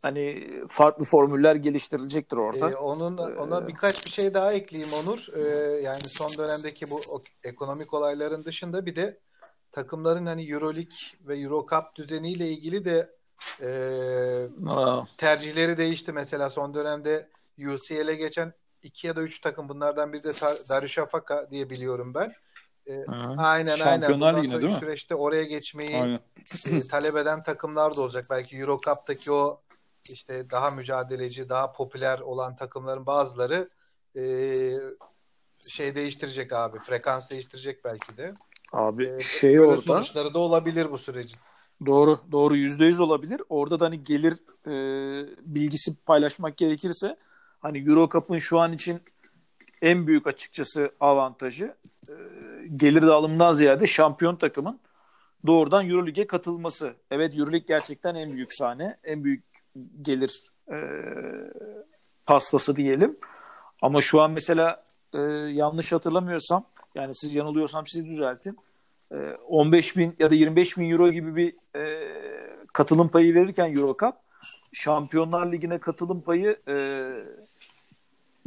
hani 0.03 0.49
farklı 0.67 1.03
formüller 1.03 1.55
geliştirilecektir 1.55 2.37
orada. 2.37 2.69
Ee, 2.69 2.75
onun 2.75 3.17
ona 3.17 3.59
ee, 3.59 3.67
birkaç 3.67 4.05
bir 4.05 4.11
şey 4.11 4.33
daha 4.33 4.53
ekleyeyim 4.53 4.93
Onur. 4.93 5.27
Ee, 5.35 5.41
yani 5.81 6.01
son 6.01 6.29
dönemdeki 6.37 6.89
bu 6.89 7.01
ekonomik 7.43 7.93
olayların 7.93 8.43
dışında 8.43 8.85
bir 8.85 8.95
de 8.95 9.19
takımların 9.71 10.25
hani 10.25 10.51
EuroLeague 10.51 10.97
ve 11.27 11.39
EuroCup 11.39 11.95
düzeniyle 11.95 12.49
ilgili 12.49 12.85
de 12.85 13.09
e, 13.61 13.69
tercihleri 15.17 15.77
değişti. 15.77 16.13
Mesela 16.13 16.49
son 16.49 16.73
dönemde 16.73 17.29
UCL'e 17.57 18.15
geçen 18.15 18.53
iki 18.83 19.07
ya 19.07 19.15
da 19.15 19.21
üç 19.21 19.41
takım 19.41 19.69
bunlardan 19.69 20.13
biri 20.13 20.23
de 20.23 20.33
Darüşşafaka 20.69 21.51
diye 21.51 21.69
biliyorum 21.69 22.13
ben. 22.13 22.33
E, 22.87 23.05
aynen 23.37 23.75
Şampiyonlar 23.75 24.33
aynen. 24.33 24.43
Bundan 24.43 24.61
değil 24.61 24.73
mi? 24.73 24.79
süreçte 24.79 25.15
oraya 25.15 25.43
geçmeyi 25.43 26.19
e, 26.71 26.79
talep 26.91 27.17
eden 27.17 27.43
takımlar 27.43 27.95
da 27.95 28.01
olacak. 28.01 28.23
Belki 28.29 28.57
Eurocup'taki 28.57 29.31
o 29.31 29.61
işte 30.09 30.49
daha 30.51 30.69
mücadeleci, 30.69 31.49
daha 31.49 31.71
popüler 31.71 32.19
olan 32.19 32.55
takımların 32.55 33.05
bazıları 33.05 33.69
e, 34.15 34.23
şey 35.69 35.95
değiştirecek 35.95 36.53
abi. 36.53 36.79
Frekans 36.79 37.29
değiştirecek 37.29 37.85
belki 37.85 38.17
de. 38.17 38.33
Abi 38.73 39.05
ee, 39.05 39.19
şey 39.19 39.59
orada 39.59 39.81
sonuçları 39.81 40.33
da 40.33 40.39
olabilir 40.39 40.91
bu 40.91 40.97
sürecin. 40.97 41.37
Doğru, 41.85 42.19
doğru 42.31 42.55
yüzde 42.55 42.85
yüz 42.85 42.99
olabilir. 42.99 43.41
Orada 43.49 43.79
da 43.79 43.85
hani 43.85 44.03
gelir 44.03 44.33
e, 44.67 44.73
bilgisi 45.41 45.95
paylaşmak 45.95 46.57
gerekirse 46.57 47.17
hani 47.59 47.89
Euro 47.89 48.09
Cup'ın 48.09 48.39
şu 48.39 48.59
an 48.59 48.73
için 48.73 49.01
en 49.81 50.07
büyük 50.07 50.27
açıkçası 50.27 50.91
avantajı 50.99 51.75
e, 52.09 52.13
gelir 52.75 53.01
dağılımından 53.01 53.51
ziyade 53.51 53.87
şampiyon 53.87 54.35
takımın 54.35 54.79
doğrudan 55.47 55.89
Euroleague'e 55.89 56.27
katılması. 56.27 56.93
Evet 57.11 57.33
Euroleague 57.33 57.65
gerçekten 57.67 58.15
en 58.15 58.33
büyük 58.33 58.53
sahne, 58.53 58.97
en 59.03 59.23
büyük 59.23 59.43
gelir 60.01 60.43
e, 60.71 60.77
pastası 62.25 62.75
diyelim. 62.75 63.17
Ama 63.81 64.01
şu 64.01 64.21
an 64.21 64.31
mesela 64.31 64.83
e, 65.13 65.19
yanlış 65.51 65.91
hatırlamıyorsam 65.91 66.65
yani 66.95 67.15
siz 67.15 67.33
yanılıyorsam 67.33 67.87
sizi 67.87 68.05
düzeltin. 68.05 68.55
E, 69.11 69.15
15 69.47 69.97
bin 69.97 70.15
ya 70.19 70.29
da 70.29 70.35
25 70.35 70.77
bin 70.77 70.89
euro 70.89 71.11
gibi 71.11 71.35
bir 71.35 71.79
e, 71.79 72.13
katılım 72.73 73.07
payı 73.07 73.35
verirken 73.35 73.75
Euro 73.75 73.97
Cup 73.99 74.15
Şampiyonlar 74.73 75.51
Ligi'ne 75.51 75.77
katılım 75.77 76.21
payı 76.21 76.57
e, 76.67 76.75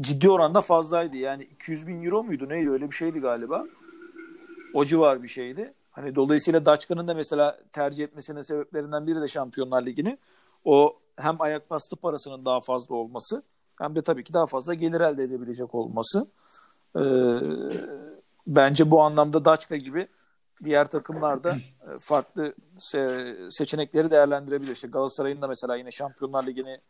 ciddi 0.00 0.30
oranda 0.30 0.60
fazlaydı. 0.60 1.16
Yani 1.16 1.44
200 1.44 1.86
bin 1.86 2.04
euro 2.04 2.24
muydu 2.24 2.48
neydi 2.48 2.70
öyle 2.70 2.90
bir 2.90 2.94
şeydi 2.94 3.20
galiba. 3.20 3.66
O 4.74 4.84
civar 4.84 5.22
bir 5.22 5.28
şeydi. 5.28 5.74
Hani 5.96 6.14
dolayısıyla 6.14 6.66
Daçka'nın 6.66 7.08
da 7.08 7.14
mesela 7.14 7.58
tercih 7.72 8.04
etmesinin 8.04 8.42
sebeplerinden 8.42 9.06
biri 9.06 9.20
de 9.20 9.28
Şampiyonlar 9.28 9.86
Ligi'ni. 9.86 10.18
O 10.64 10.98
hem 11.16 11.40
ayak 11.40 11.70
bastı 11.70 11.96
parasının 11.96 12.44
daha 12.44 12.60
fazla 12.60 12.94
olması 12.94 13.42
hem 13.78 13.94
de 13.96 14.02
tabii 14.02 14.24
ki 14.24 14.34
daha 14.34 14.46
fazla 14.46 14.74
gelir 14.74 15.00
elde 15.00 15.24
edebilecek 15.24 15.74
olması. 15.74 16.26
Ee, 16.96 17.00
bence 18.46 18.90
bu 18.90 19.02
anlamda 19.02 19.44
Daçka 19.44 19.76
gibi 19.76 20.08
diğer 20.64 20.86
takımlar 20.86 21.44
da 21.44 21.50
e, 21.54 21.88
farklı 22.00 22.54
se- 22.78 23.50
seçenekleri 23.50 24.10
değerlendirebilir. 24.10 24.72
İşte 24.72 24.88
Galatasaray'ın 24.88 25.42
da 25.42 25.48
mesela 25.48 25.76
yine 25.76 25.90
Şampiyonlar 25.90 26.46
Ligi'ni 26.46 26.80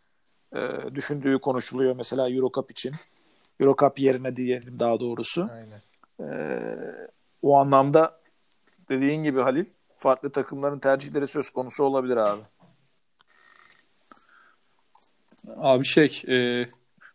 e, 0.57 0.95
düşündüğü 0.95 1.39
konuşuluyor 1.39 1.97
mesela 1.97 2.31
Eurocup 2.31 2.71
için. 2.71 2.93
Eurocup 3.61 3.99
yerine 3.99 4.37
diyelim 4.37 4.81
daha 4.81 5.01
doğrusu. 5.01 5.49
Aynen. 5.53 5.81
Ee, 6.21 7.09
o 7.43 7.57
anlamda 7.57 8.21
dediğin 8.89 9.23
gibi 9.23 9.41
Halil 9.41 9.65
farklı 9.97 10.31
takımların 10.31 10.79
tercihleri 10.79 11.27
söz 11.27 11.51
konusu 11.51 11.85
olabilir 11.85 12.17
abi. 12.17 12.43
Abi 15.57 15.85
şey 15.85 16.23
e, 16.29 16.67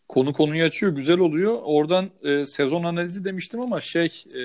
konu 0.10 0.34
konuyu 0.34 0.64
açıyor 0.64 0.96
güzel 0.96 1.20
oluyor. 1.20 1.60
Oradan 1.64 2.10
e, 2.24 2.46
sezon 2.46 2.84
analizi 2.84 3.26
demiştim 3.26 3.62
ama 3.62 3.82
şey 3.82 4.24
e, 4.36 4.42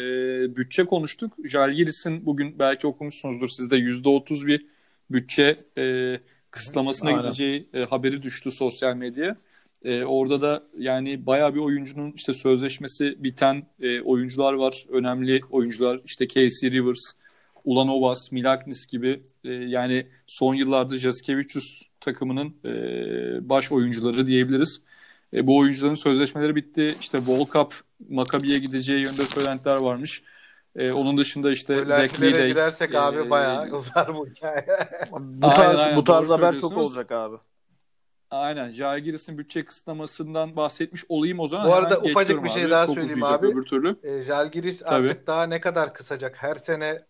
bütçe 0.56 0.84
konuştuk. 0.84 1.32
Jalgiris'in 1.44 2.26
bugün 2.26 2.58
belki 2.58 2.86
okumuşsunuzdur 2.86 3.48
sizde 3.48 3.76
%30 3.76 4.46
bir 4.46 4.66
bütçe 5.10 5.56
e, 5.78 6.16
kısıtlamasına 6.50 7.10
Aynen. 7.10 7.22
gideceği 7.22 7.68
e, 7.74 7.84
haberi 7.84 8.22
düştü 8.22 8.50
sosyal 8.50 8.96
medyaya. 8.96 9.36
E, 9.84 10.04
orada 10.04 10.40
da 10.40 10.62
yani 10.78 11.26
bayağı 11.26 11.54
bir 11.54 11.60
oyuncunun 11.60 12.12
işte 12.12 12.34
sözleşmesi 12.34 13.24
biten 13.24 13.66
e, 13.80 14.00
oyuncular 14.00 14.52
var. 14.52 14.86
Önemli 14.88 15.40
oyuncular 15.50 16.00
işte 16.04 16.28
Casey 16.28 16.70
Rivers, 16.70 17.00
Ulanovas, 17.64 18.32
Milaknis 18.32 18.86
gibi 18.86 19.22
e, 19.44 19.52
yani 19.52 20.06
son 20.26 20.54
yıllarda 20.54 20.96
Jaskevicius 20.96 21.82
takımının 22.00 22.56
e, 22.64 22.70
baş 23.48 23.72
oyuncuları 23.72 24.26
diyebiliriz. 24.26 24.80
E, 25.34 25.46
bu 25.46 25.58
oyuncuların 25.58 25.94
sözleşmeleri 25.94 26.56
bitti. 26.56 26.94
İşte 27.00 27.18
World 27.18 27.52
Cup 27.52 27.74
Maccabi'ye 28.08 28.58
gideceği 28.58 28.98
yönde 28.98 29.22
söylentiler 29.22 29.76
varmış. 29.76 30.22
E, 30.76 30.92
onun 30.92 31.18
dışında 31.18 31.50
işte 31.50 31.74
Söylentilere 31.74 32.34
Lee'de 32.34 32.48
girersek 32.48 32.94
e, 32.94 33.00
abi 33.00 33.30
bayağı 33.30 33.70
uzar 33.78 34.14
bu 34.14 34.26
hikaye. 34.26 34.66
Bu 35.12 35.50
tarz 35.50 35.80
aynen, 35.80 35.96
bu 35.96 36.04
tarz 36.04 36.30
haber 36.30 36.58
çok 36.58 36.76
olacak 36.76 37.12
abi. 37.12 37.36
Aynen. 38.30 38.70
Jagiris'in 38.70 39.38
bütçe 39.38 39.64
kısıtlamasından 39.64 40.56
bahsetmiş 40.56 41.04
olayım 41.08 41.40
o 41.40 41.48
zaman. 41.48 41.68
Bu 41.68 41.74
arada 41.74 41.94
Hemen 41.96 42.10
ufacık 42.10 42.44
bir 42.44 42.48
şey 42.48 42.64
abi. 42.64 42.70
daha 42.70 42.86
Çok 42.86 42.94
söyleyeyim 42.94 43.24
abi. 43.24 43.46
Öbür 43.46 43.62
türlü. 43.62 43.96
E, 44.02 44.22
Jalgiris 44.22 44.78
Tabii. 44.82 45.08
artık 45.10 45.26
daha 45.26 45.46
ne 45.46 45.60
kadar 45.60 45.94
kısacak? 45.94 46.42
Her 46.42 46.54
sene 46.54 47.02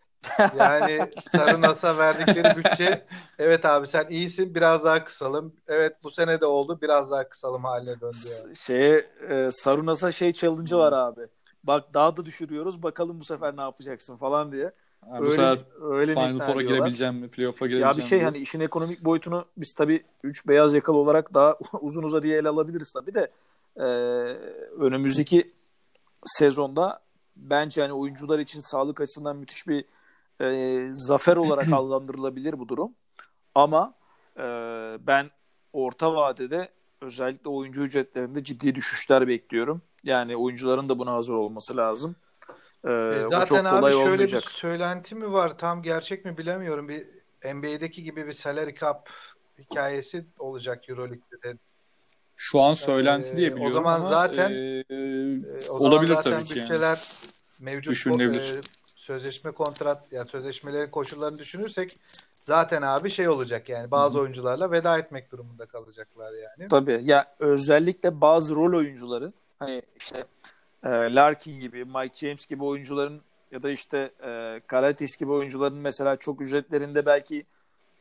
yani 0.58 1.10
Sarı 1.28 1.60
Nas'a 1.60 1.98
verdikleri 1.98 2.56
bütçe 2.56 3.06
evet 3.38 3.64
abi 3.64 3.86
sen 3.86 4.06
iyisin 4.08 4.54
biraz 4.54 4.84
daha 4.84 5.04
kısalım. 5.04 5.56
Evet 5.68 5.92
bu 6.02 6.10
sene 6.10 6.40
de 6.40 6.46
oldu 6.46 6.78
biraz 6.82 7.10
daha 7.10 7.28
kısalım 7.28 7.64
haline 7.64 8.00
döndü 8.00 8.16
yani. 8.42 8.56
Şeye 8.56 9.04
e, 9.30 9.48
Sarunas'a 9.50 10.12
şey 10.12 10.32
challenge'ı 10.32 10.78
var 10.78 10.92
abi. 10.92 11.20
Bak 11.64 11.94
daha 11.94 12.16
da 12.16 12.24
düşürüyoruz 12.24 12.82
bakalım 12.82 13.20
bu 13.20 13.24
sefer 13.24 13.56
ne 13.56 13.60
yapacaksın 13.60 14.16
falan 14.16 14.52
diye. 14.52 14.72
Yani 15.08 15.20
bu 15.20 15.24
öyle 15.24 15.32
sefer 15.32 15.58
öyle 15.80 16.14
Final 16.14 16.40
Four'a 16.40 16.62
girebileceğim 16.62 17.14
mi? 17.14 17.28
Playoff'a 17.28 17.64
Ya 17.64 17.68
girebileceğim 17.68 17.96
bir 17.96 18.08
şey 18.08 18.18
mi? 18.18 18.24
hani 18.24 18.38
işin 18.38 18.60
ekonomik 18.60 19.04
boyutunu 19.04 19.44
biz 19.56 19.74
tabii 19.78 20.04
3 20.22 20.48
beyaz 20.48 20.74
yakalı 20.74 20.96
olarak 20.96 21.34
daha 21.34 21.56
uzun 21.80 22.02
uzadıya 22.02 22.38
ele 22.38 22.48
alabiliriz 22.48 22.92
tabii 22.92 23.14
de 23.14 23.30
e, 23.76 23.82
önümüzdeki 24.78 25.50
sezonda 26.24 27.00
bence 27.36 27.80
hani 27.82 27.92
oyuncular 27.92 28.38
için 28.38 28.60
sağlık 28.60 29.00
açısından 29.00 29.36
müthiş 29.36 29.68
bir 29.68 29.84
e, 30.40 30.88
zafer 30.92 31.36
olarak 31.36 31.66
adlandırılabilir 31.72 32.58
bu 32.58 32.68
durum. 32.68 32.92
Ama 33.54 33.94
e, 34.36 34.42
ben 35.06 35.30
orta 35.72 36.14
vadede 36.14 36.68
özellikle 37.00 37.50
oyuncu 37.50 37.82
ücretlerinde 37.82 38.44
ciddi 38.44 38.74
düşüşler 38.74 39.28
bekliyorum. 39.28 39.82
Yani 40.04 40.36
oyuncuların 40.36 40.88
da 40.88 40.98
buna 40.98 41.12
hazır 41.12 41.34
olması 41.34 41.76
lazım. 41.76 42.16
E, 42.84 42.88
E, 42.90 43.26
o 43.26 43.30
zaten 43.30 43.46
çok 43.46 43.66
abi 43.66 43.76
kolay 43.76 43.92
şöyle 43.92 44.08
olmayacak. 44.10 44.42
bir 44.42 44.48
söylenti 44.50 45.14
mi 45.14 45.32
var 45.32 45.58
tam 45.58 45.82
gerçek 45.82 46.24
mi 46.24 46.38
bilemiyorum. 46.38 46.88
Bir 46.88 47.06
NBA'deki 47.54 48.02
gibi 48.02 48.26
bir 48.26 48.32
salary 48.32 48.74
cap 48.74 49.08
hikayesi 49.58 50.26
olacak 50.38 50.88
EuroLeague'de 50.88 51.42
de. 51.42 51.58
Şu 52.36 52.62
an 52.62 52.72
söylenti 52.72 53.32
Ee, 53.32 53.36
diye 53.36 53.48
o 53.50 53.52
biliyorum 53.52 53.72
zaman 53.72 53.94
ama 54.00 54.08
zaten- 54.08 54.50
e, 54.52 54.84
E, 54.90 55.70
o 55.70 55.78
zaman 55.78 55.92
olabilir 55.92 56.14
zaten 56.14 56.32
tabii 56.32 56.44
ki 56.44 56.58
yani. 56.58 56.96
mevcut 57.60 57.90
Düşünülebilir. 57.92 58.56
e, 58.56 58.60
sözleşme 58.96 59.50
kontrat 59.50 60.12
ya 60.12 60.24
sözleşmelerin 60.24 60.90
koşullarını 60.90 61.38
düşünürsek 61.38 61.96
zaten 62.40 62.82
abi 62.82 63.10
şey 63.10 63.28
olacak 63.28 63.68
yani 63.68 63.90
bazı 63.90 64.20
oyuncularla 64.20 64.70
veda 64.70 64.98
etmek 64.98 65.32
durumunda 65.32 65.66
kalacaklar 65.66 66.32
yani. 66.34 66.68
Tabii 66.68 67.00
ya 67.04 67.34
özellikle 67.38 68.20
bazı 68.20 68.54
rol 68.54 68.78
oyuncuları 68.78 69.32
hani 69.58 69.82
işte 69.96 70.24
e, 70.84 70.88
Larkin 70.88 71.60
gibi, 71.60 71.84
Mike 71.84 72.26
James 72.26 72.46
gibi 72.46 72.64
oyuncuların 72.64 73.20
ya 73.50 73.62
da 73.62 73.70
işte 73.70 74.10
e, 74.24 74.60
Karatis 74.66 75.16
gibi 75.16 75.32
oyuncuların 75.32 75.78
mesela 75.78 76.16
çok 76.16 76.40
ücretlerinde 76.40 77.06
belki 77.06 77.44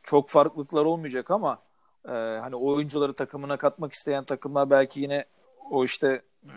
çok 0.02 0.28
farklılıklar 0.28 0.84
olmayacak 0.84 1.30
ama 1.30 1.58
e, 2.04 2.10
hani 2.12 2.56
oyuncuları 2.56 3.12
takımına 3.12 3.56
katmak 3.56 3.92
isteyen 3.92 4.24
takımlar 4.24 4.70
belki 4.70 5.00
yine 5.00 5.24
o 5.70 5.84
işte 5.84 6.22
e, 6.44 6.54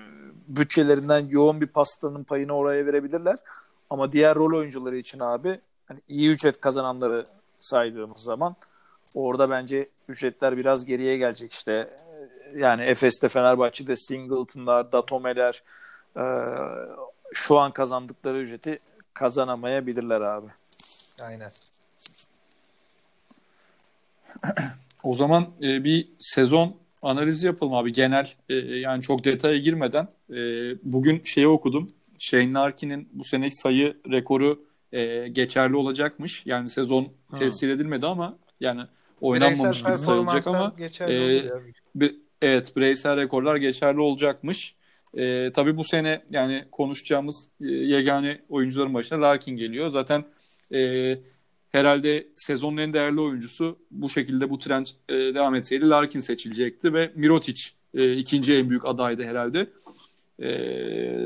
bütçelerinden 0.47 1.27
yoğun 1.29 1.61
bir 1.61 1.67
pastanın 1.67 2.23
payını 2.23 2.53
oraya 2.53 2.85
verebilirler. 2.85 3.37
Ama 3.89 4.11
diğer 4.11 4.35
rol 4.35 4.57
oyuncuları 4.57 4.97
için 4.97 5.19
abi 5.19 5.59
hani 5.87 5.99
iyi 6.07 6.29
ücret 6.29 6.61
kazananları 6.61 7.25
saydığımız 7.59 8.21
zaman 8.21 8.55
orada 9.15 9.49
bence 9.49 9.89
ücretler 10.07 10.57
biraz 10.57 10.85
geriye 10.85 11.17
gelecek 11.17 11.53
işte. 11.53 11.89
Yani 12.55 12.83
Efes'te, 12.83 13.29
Fenerbahçe'de 13.29 13.95
Singleton'lar, 13.95 14.91
Datome'ler 14.91 15.63
e, 16.17 16.23
şu 17.33 17.57
an 17.57 17.71
kazandıkları 17.71 18.37
ücreti 18.37 18.77
kazanamayabilirler 19.13 20.21
abi. 20.21 20.47
Aynen. 21.21 21.51
O 25.03 25.15
zaman 25.15 25.47
e, 25.61 25.83
bir 25.83 26.07
sezon 26.19 26.75
analizi 27.01 27.47
yapalım 27.47 27.73
abi 27.73 27.93
genel 27.93 28.33
e, 28.49 28.55
yani 28.55 29.01
çok 29.01 29.23
detaya 29.23 29.57
girmeden 29.57 30.07
e, 30.29 30.35
bugün 30.83 31.23
şeyi 31.23 31.47
okudum 31.47 31.91
Shane 32.19 32.53
Larkin'in 32.53 33.09
bu 33.13 33.23
seneki 33.23 33.55
sayı 33.55 33.97
rekoru 34.11 34.63
e, 34.91 35.27
geçerli 35.27 35.75
olacakmış 35.75 36.45
yani 36.45 36.69
sezon 36.69 37.03
Hı. 37.31 37.37
tescil 37.39 37.69
edilmedi 37.69 38.05
ama 38.05 38.37
yani 38.59 38.77
Bireysel 38.77 38.87
oynanmamış 39.21 39.83
gibi 39.83 39.97
sayılacak 39.97 40.47
ama 40.47 40.73
geçerli 40.77 41.37
e, 41.37 41.51
bir- 41.95 42.15
evet 42.41 42.75
bireysel 42.75 43.17
rekorlar 43.17 43.55
geçerli 43.55 43.99
olacakmış. 43.99 44.75
E, 45.17 45.51
tabii 45.51 45.77
bu 45.77 45.83
sene 45.83 46.21
yani 46.29 46.65
konuşacağımız 46.71 47.49
e, 47.61 47.65
yegane 47.65 48.41
oyuncuların 48.49 48.93
başına 48.93 49.21
Larkin 49.21 49.57
geliyor. 49.57 49.87
Zaten 49.87 50.25
e, 50.73 51.17
herhalde 51.69 52.27
sezonun 52.35 52.77
en 52.77 52.93
değerli 52.93 53.21
oyuncusu 53.21 53.79
bu 53.91 54.09
şekilde 54.09 54.49
bu 54.49 54.59
trend 54.59 54.85
e, 55.09 55.13
devam 55.13 55.55
etseydi 55.55 55.89
Larkin 55.89 56.19
seçilecekti 56.19 56.93
ve 56.93 57.11
Mirotic 57.15 57.61
e, 57.93 58.13
ikinci 58.13 58.55
en 58.55 58.69
büyük 58.69 58.85
adaydı 58.85 59.23
herhalde. 59.23 59.67
E, 60.39 60.47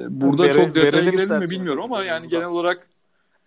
burada 0.09 0.43
Vere- 0.43 0.53
çok 0.53 0.75
detaya 0.75 1.11
girelim 1.11 1.39
mi 1.39 1.49
bilmiyorum 1.49 1.83
ama 1.83 2.03
yani 2.03 2.27
genel 2.27 2.47
olarak 2.47 2.87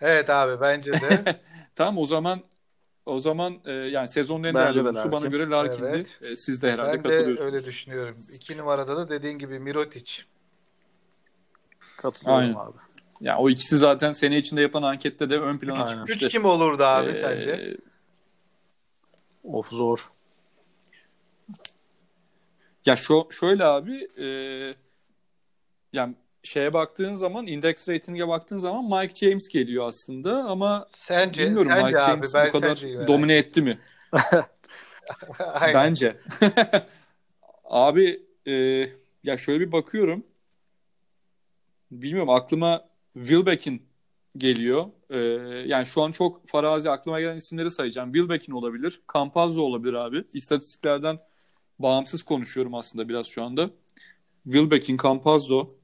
Evet 0.01 0.31
abi 0.31 0.61
bence 0.61 0.92
de. 0.92 1.25
tamam 1.77 1.99
o 1.99 2.05
zaman 2.05 2.40
o 3.07 3.19
zaman 3.19 3.61
e, 3.64 3.73
yani 3.73 4.09
sezonun 4.09 4.45
en 4.45 4.55
değerli 4.55 4.75
de 4.75 4.81
oyuncusu 4.83 5.12
bana 5.12 5.27
göre 5.27 5.51
Larkin'di. 5.51 5.87
Evet. 5.87 6.21
E, 6.23 6.37
siz 6.37 6.62
de 6.62 6.73
herhalde 6.73 6.92
ben 6.92 6.99
de 6.99 7.03
katılıyorsunuz. 7.03 7.40
öyle 7.55 7.64
düşünüyorum. 7.64 8.16
İki 8.35 8.59
numarada 8.59 8.97
da 8.97 9.09
dediğin 9.09 9.38
gibi 9.38 9.59
Mirotic. 9.59 10.23
Katılıyorum 11.97 12.40
Aynen. 12.40 12.55
abi. 12.55 12.77
Ya 13.21 13.38
o 13.38 13.51
ikisi 13.51 13.79
zaten 13.79 14.12
sene 14.12 14.38
içinde 14.38 14.61
yapılan 14.61 14.83
ankette 14.83 15.31
de 15.31 15.40
ön 15.40 15.59
plana 15.59 15.75
Aynen. 15.85 15.87
çıkmıştı. 15.87 16.27
Üç 16.27 16.33
kim 16.33 16.45
olurdu 16.45 16.83
abi 16.83 17.11
Ee, 17.11 17.14
sence? 17.14 17.77
Of 19.45 19.69
zor. 19.71 20.11
Ya 22.87 22.97
şu 22.97 23.29
şöyle 23.31 23.64
abi 23.64 24.09
e, 24.19 24.27
yani 25.92 26.14
şeye 26.47 26.73
baktığın 26.73 27.15
zaman 27.15 27.47
index 27.47 27.89
rating'e 27.89 28.29
baktığın 28.29 28.59
zaman 28.59 28.85
Mike 28.85 29.27
James 29.27 29.49
geliyor 29.49 29.89
aslında 29.89 30.45
ama 30.45 30.87
Sence, 30.89 31.45
bilmiyorum 31.45 31.73
sence 31.75 31.87
Mike 31.87 32.01
abi 32.01 32.11
James 32.11 32.35
bu 32.35 32.61
kadar 32.61 32.83
domine 33.09 33.37
etti 33.37 33.63
mi? 33.63 33.79
Bence. 35.61 36.17
Abi 37.65 38.23
e, 38.47 38.53
ya 39.25 39.37
şöyle 39.37 39.61
bir 39.61 39.73
bakıyorum. 39.73 40.27
Bilmiyorum 41.91 42.31
aklıma 42.31 42.89
Wilbeck'in 43.15 43.83
geliyor. 44.37 44.87
E, 45.11 45.19
yani 45.69 45.87
şu 45.87 46.03
an 46.03 46.13
çok 46.13 46.49
farazi 46.49 46.91
aklıma 46.91 47.21
gelen 47.21 47.37
isimleri 47.37 47.71
sayacağım. 47.71 48.13
Wilbeck'in 48.13 48.53
olabilir. 48.53 49.01
Campazzo 49.15 49.63
olabilir 49.63 49.95
abi. 49.95 50.25
İstatistiklerden 50.33 51.19
bağımsız 51.79 52.23
konuşuyorum 52.23 52.75
aslında 52.75 53.09
biraz 53.09 53.27
şu 53.27 53.43
anda. 53.43 53.71
Wilbeck'in, 54.45 54.97
Campazzo. 55.03 55.76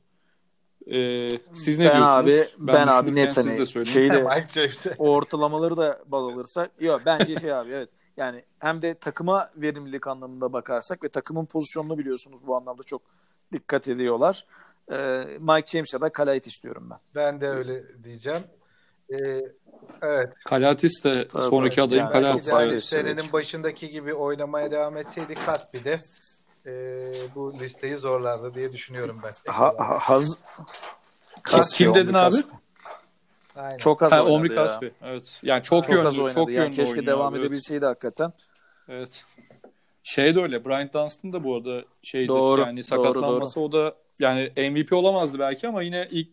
E, 0.90 1.31
siz 1.53 1.79
ne 1.79 1.85
ben 1.85 1.97
diyorsunuz? 1.97 2.16
abi 2.16 2.49
ben, 2.59 2.87
abi 2.87 3.07
düşünürken 3.07 3.29
net 3.29 3.37
hani 3.37 4.11
de 4.11 4.23
Mike 4.35 4.47
James'e. 4.49 4.95
ortalamaları 4.99 5.77
da 5.77 6.03
baz 6.07 6.25
alırsak 6.25 6.71
yok 6.81 7.03
bence 7.07 7.37
şey 7.37 7.53
abi 7.53 7.71
evet 7.71 7.88
yani 8.16 8.45
hem 8.59 8.83
de 8.83 8.95
takıma 8.95 9.51
verimlilik 9.57 10.07
anlamında 10.07 10.53
bakarsak 10.53 11.05
ve 11.05 11.09
takımın 11.09 11.47
pozisyonunu 11.47 11.99
biliyorsunuz 11.99 12.40
bu 12.47 12.57
anlamda 12.57 12.83
çok 12.83 13.03
dikkat 13.53 13.88
ediyorlar. 13.88 14.47
Ee, 14.92 15.25
Mike 15.40 15.66
James 15.66 15.95
ya 15.95 16.01
da 16.01 16.09
Kalait 16.09 16.47
istiyorum 16.47 16.88
ben. 16.90 16.99
Ben 17.16 17.40
de 17.40 17.49
öyle 17.49 18.05
diyeceğim. 18.05 18.42
Ee, 19.12 19.40
evet. 20.03 20.35
Kalatis 20.45 21.05
de 21.05 21.29
Tabii, 21.29 21.42
sonraki 21.42 21.77
tabii. 21.77 21.87
adayım 21.87 22.05
Yani 22.05 22.12
Kalatis. 22.12 22.53
Yani 22.53 22.81
senenin 22.83 23.33
başındaki 23.33 23.88
gibi 23.88 24.14
oynamaya 24.14 24.71
devam 24.71 24.97
etseydi 24.97 25.35
kat 25.47 25.75
bir 25.75 25.85
de 25.85 25.97
e, 26.66 26.72
bu 27.35 27.55
listeyi 27.61 27.96
zorlardı 27.96 28.55
diye 28.55 28.72
düşünüyorum 28.72 29.20
ben. 29.25 29.53
Ha, 29.53 29.72
ha- 29.79 29.98
haz 30.01 30.38
Kes- 31.51 31.72
kim 31.72 31.94
dedin 31.94 32.14
abi? 32.14 32.35
Aynen. 33.57 33.79
Çok 33.79 34.03
az 34.03 34.12
Ha, 34.12 34.20
oynadı 34.22 34.33
Omri 34.35 34.48
ya. 34.48 34.55
Kaspi. 34.55 34.92
Evet. 35.05 35.38
Yani 35.42 35.62
çok 35.62 35.85
Çok 35.87 36.07
az 36.07 36.16
yönlü, 36.16 36.22
oynadı. 36.25 36.35
çok 36.35 36.48
yani 36.51 36.57
yönlü 36.64 36.77
keşke 36.77 36.90
oynuyor 36.90 37.07
devam 37.07 37.27
abi, 37.27 37.37
evet. 37.38 37.46
edebilseydi 37.46 37.85
hakikaten. 37.87 38.33
Evet. 38.88 39.25
Şey 40.03 40.35
de 40.35 40.40
öyle. 40.42 40.64
Bryant 40.64 40.94
Dunstan 40.94 41.33
da 41.33 41.44
bu 41.44 41.57
arada 41.57 41.83
şeydir. 42.03 42.29
Doğru, 42.29 42.61
Yani 42.61 42.77
doğru, 42.77 42.85
sakatlanması 42.85 43.61
o 43.61 43.72
da 43.72 43.94
yani 44.18 44.53
MVP 44.70 44.92
olamazdı 44.92 45.38
belki 45.38 45.68
ama 45.68 45.83
yine 45.83 46.09
ilk 46.11 46.29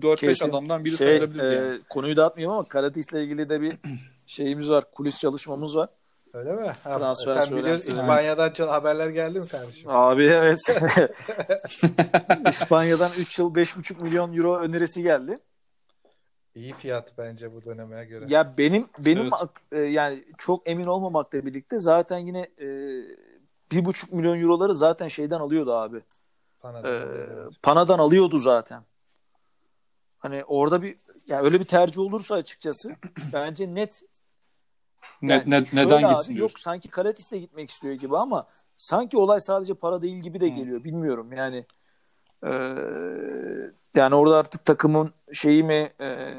4-5 0.00 0.16
Kesin. 0.16 0.48
adamdan 0.48 0.84
biri 0.84 0.96
Şey, 0.96 1.06
sayılabilir 1.06 1.42
e, 1.52 1.54
yani. 1.54 1.78
konuyu 1.90 2.16
dağıtmayayım 2.16 2.52
ama 2.52 2.68
Karatis 2.68 3.12
ile 3.12 3.22
ilgili 3.24 3.48
de 3.48 3.60
bir 3.60 3.76
şeyimiz 4.26 4.70
var. 4.70 4.84
Kulis 4.92 5.18
çalışmamız 5.18 5.76
var. 5.76 5.88
Öyle 6.34 6.52
mi? 6.52 6.72
Ha, 6.84 6.98
Transfer 6.98 7.40
sen 7.40 7.58
biliyorsun 7.58 7.90
İspanya'dan 7.90 8.52
çal- 8.52 8.68
haberler 8.68 9.08
geldi 9.08 9.40
mi 9.40 9.48
kardeşim? 9.48 9.90
Abi 9.90 10.24
evet. 10.24 10.58
İspanya'dan 12.48 13.10
3 13.18 13.38
yıl 13.38 13.54
5,5 13.54 14.02
milyon 14.02 14.36
euro 14.36 14.58
önerisi 14.58 15.02
geldi. 15.02 15.34
İyi 16.54 16.72
fiyat 16.74 17.18
bence 17.18 17.52
bu 17.52 17.64
döneme 17.64 18.04
göre. 18.04 18.24
Ya 18.28 18.54
benim 18.58 18.88
benim 18.98 19.22
Evet. 19.22 19.32
e, 19.72 19.78
yani 19.78 20.24
çok 20.38 20.68
emin 20.68 20.84
olmamakla 20.84 21.46
birlikte 21.46 21.78
zaten 21.78 22.18
yine 22.18 22.40
e, 22.40 22.66
bir 23.72 23.84
buçuk 23.84 24.12
milyon 24.12 24.40
euroları 24.42 24.74
zaten 24.74 25.08
şeyden 25.08 25.40
alıyordu 25.40 25.72
abi. 25.74 26.00
Pana'da 26.60 26.88
E, 26.88 26.90
öyle. 26.92 27.32
Pana'dan 27.62 27.98
alıyordu 27.98 28.38
zaten. 28.38 28.82
Hani 30.18 30.44
orada 30.44 30.82
bir 30.82 30.96
yani 31.26 31.42
öyle 31.44 31.60
bir 31.60 31.64
tercih 31.64 31.98
olursa 31.98 32.34
açıkçası 32.34 32.96
bence 33.32 33.74
net 33.74 34.02
Ne, 34.02 34.08
yani 35.22 35.42
ne, 35.46 35.64
şöyle 35.64 35.84
neden 35.86 36.02
abi, 36.02 36.14
gitsin 36.14 36.32
Yok 36.32 36.38
diyorsun? 36.38 36.60
sanki 36.60 36.88
Karatis 36.88 37.32
de 37.32 37.38
gitmek 37.38 37.70
istiyor 37.70 37.94
gibi 37.94 38.16
ama 38.16 38.46
sanki 38.76 39.18
olay 39.18 39.40
sadece 39.40 39.74
para 39.74 40.02
değil 40.02 40.22
gibi 40.22 40.40
de 40.40 40.44
Hı. 40.50 40.54
geliyor. 40.54 40.84
Bilmiyorum 40.84 41.32
yani. 41.32 41.64
Ee, 42.44 42.50
yani 43.94 44.14
orada 44.14 44.36
artık 44.36 44.64
takımın 44.64 45.12
şeyi 45.32 45.62
mi 45.62 45.92
e, 46.00 46.34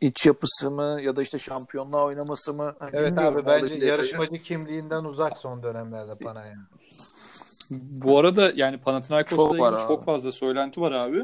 iç 0.00 0.26
yapısı 0.26 0.70
mı 0.70 0.98
ya 1.02 1.16
da 1.16 1.22
işte 1.22 1.38
şampiyonluğa 1.38 2.04
oynaması 2.04 2.54
mı 2.54 2.74
Hani 2.78 2.90
Evet 2.94 3.18
abi 3.18 3.36
bence 3.36 3.50
oradaki 3.50 3.74
detayı. 3.74 3.90
yarışmacı 3.90 4.42
kimliğinden 4.42 5.04
uzak 5.04 5.38
son 5.38 5.62
dönemlerde 5.62 6.14
Panay'a. 6.14 6.54
Bu 7.80 8.18
arada 8.18 8.52
yani 8.54 8.78
Panathinaikos'la 8.78 9.36
Çok 9.44 9.52
ilgili 9.54 9.66
abi. 9.66 9.86
çok 9.88 10.04
fazla 10.04 10.32
söylenti 10.32 10.80
var 10.80 10.92
abi. 10.92 11.18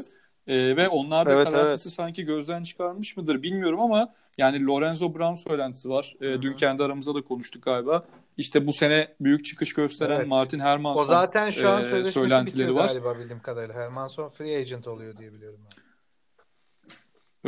Ee, 0.47 0.75
ve 0.77 0.87
onlar 0.89 1.25
da 1.25 1.33
Evet, 1.33 1.49
Karatis'i 1.49 1.87
evet. 1.87 1.95
sanki 1.95 2.23
gözden 2.23 2.63
çıkarmış 2.63 3.17
mıdır 3.17 3.43
bilmiyorum 3.43 3.79
ama 3.79 4.13
yani 4.37 4.65
Lorenzo 4.65 5.13
Brown 5.15 5.33
söylentisi 5.33 5.89
var. 5.89 6.15
Hı. 6.19 6.41
dün 6.41 6.53
kendi 6.53 6.83
aramızda 6.83 7.15
da 7.15 7.21
konuştuk 7.21 7.63
galiba. 7.63 8.05
İşte 8.37 8.67
bu 8.67 8.73
sene 8.73 9.15
büyük 9.21 9.45
çıkış 9.45 9.73
gösteren 9.73 10.15
Evet. 10.17 10.27
Martin 10.27 10.59
Hermanson 10.59 11.01
O 11.03 11.05
zaten 11.05 11.49
şu 11.49 11.69
an 11.69 11.79
e, 11.79 11.83
sözleşmesi 11.83 12.11
söylentileri 12.11 12.75
var. 12.75 12.87
galiba 12.87 13.19
bildiğim 13.19 13.41
kadarıyla. 13.41 13.75
Hermanson 13.75 14.29
free 14.29 14.57
agent 14.57 14.87
oluyor 14.87 15.17
diye 15.17 15.33
biliyorum 15.33 15.59
ben. 15.69 15.83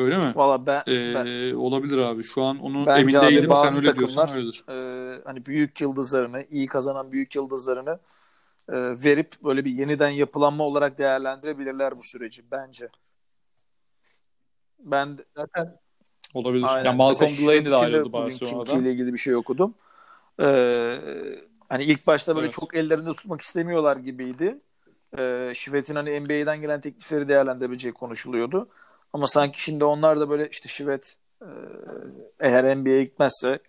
Öyle 0.03 0.17
mi? 0.17 0.31
Valla 0.35 0.65
ben, 0.65 0.83
Ee, 0.87 1.13
ben 1.15 1.53
olabilir 1.55 1.97
abi. 1.97 2.23
Şu 2.23 2.43
an 2.43 2.59
onu 2.59 2.85
Bence 2.85 3.01
emin 3.01 3.13
abi 3.13 3.35
değilim. 3.35 3.49
bazı 3.49 3.75
Sen 3.75 3.85
öyle 3.85 3.97
diyorsan 3.97 4.25
takımlar- 4.25 4.37
öyledir. 4.41 4.63
e, 5.17 5.21
hani 5.25 5.45
büyük 5.45 5.81
yıldızlarını, 5.81 6.45
iyi 6.51 6.67
kazanan 6.67 7.11
büyük 7.11 7.35
yıldızlarını 7.35 7.99
e, 8.69 8.73
verip 9.03 9.35
böyle 9.43 9.65
bir 9.65 9.71
yeniden 9.71 10.09
yapılanma 10.09 10.63
olarak 10.63 10.97
değerlendirebilirler 10.97 11.97
bu 11.97 12.03
süreci 12.03 12.51
bence. 12.51 12.89
Ben 14.79 15.17
Zaten 15.35 15.77
Olabilir. 16.33 16.65
aynen. 16.69 16.85
Yani 16.85 16.97
Malcolm 16.97 17.37
Delaney 17.37 17.65
de 17.65 17.75
ayrıldı 17.75 18.13
Barcelona'dan. 18.13 18.81
İle 18.81 18.91
ilgili 18.91 19.13
bir 19.13 19.17
şey 19.17 19.35
okudum. 19.35 19.73
Ee, 20.43 20.99
hani 21.69 21.83
ilk 21.83 22.07
başta 22.07 22.35
böyle 22.35 22.45
Evet. 22.45 22.55
çok 22.55 22.75
ellerinde 22.75 23.13
tutmak 23.13 23.41
istemiyorlar 23.41 23.97
gibiydi. 23.97 24.57
Ee, 25.17 25.51
Şivet'in 25.55 25.95
hani 25.95 26.19
NBA'den 26.21 26.61
gelen 26.61 26.81
teklifleri 26.81 27.27
değerlendirebileceği 27.27 27.93
konuşuluyordu. 27.93 28.69
Ama 29.13 29.27
sanki 29.27 29.61
şimdi 29.61 29.83
onlar 29.83 30.19
da 30.19 30.29
böyle 30.29 30.49
işte 30.49 30.69
Şivet 30.69 31.15
e, 31.41 31.47
eğer 32.39 32.77
NBA'ye 32.77 33.03
gitmezse 33.03 33.59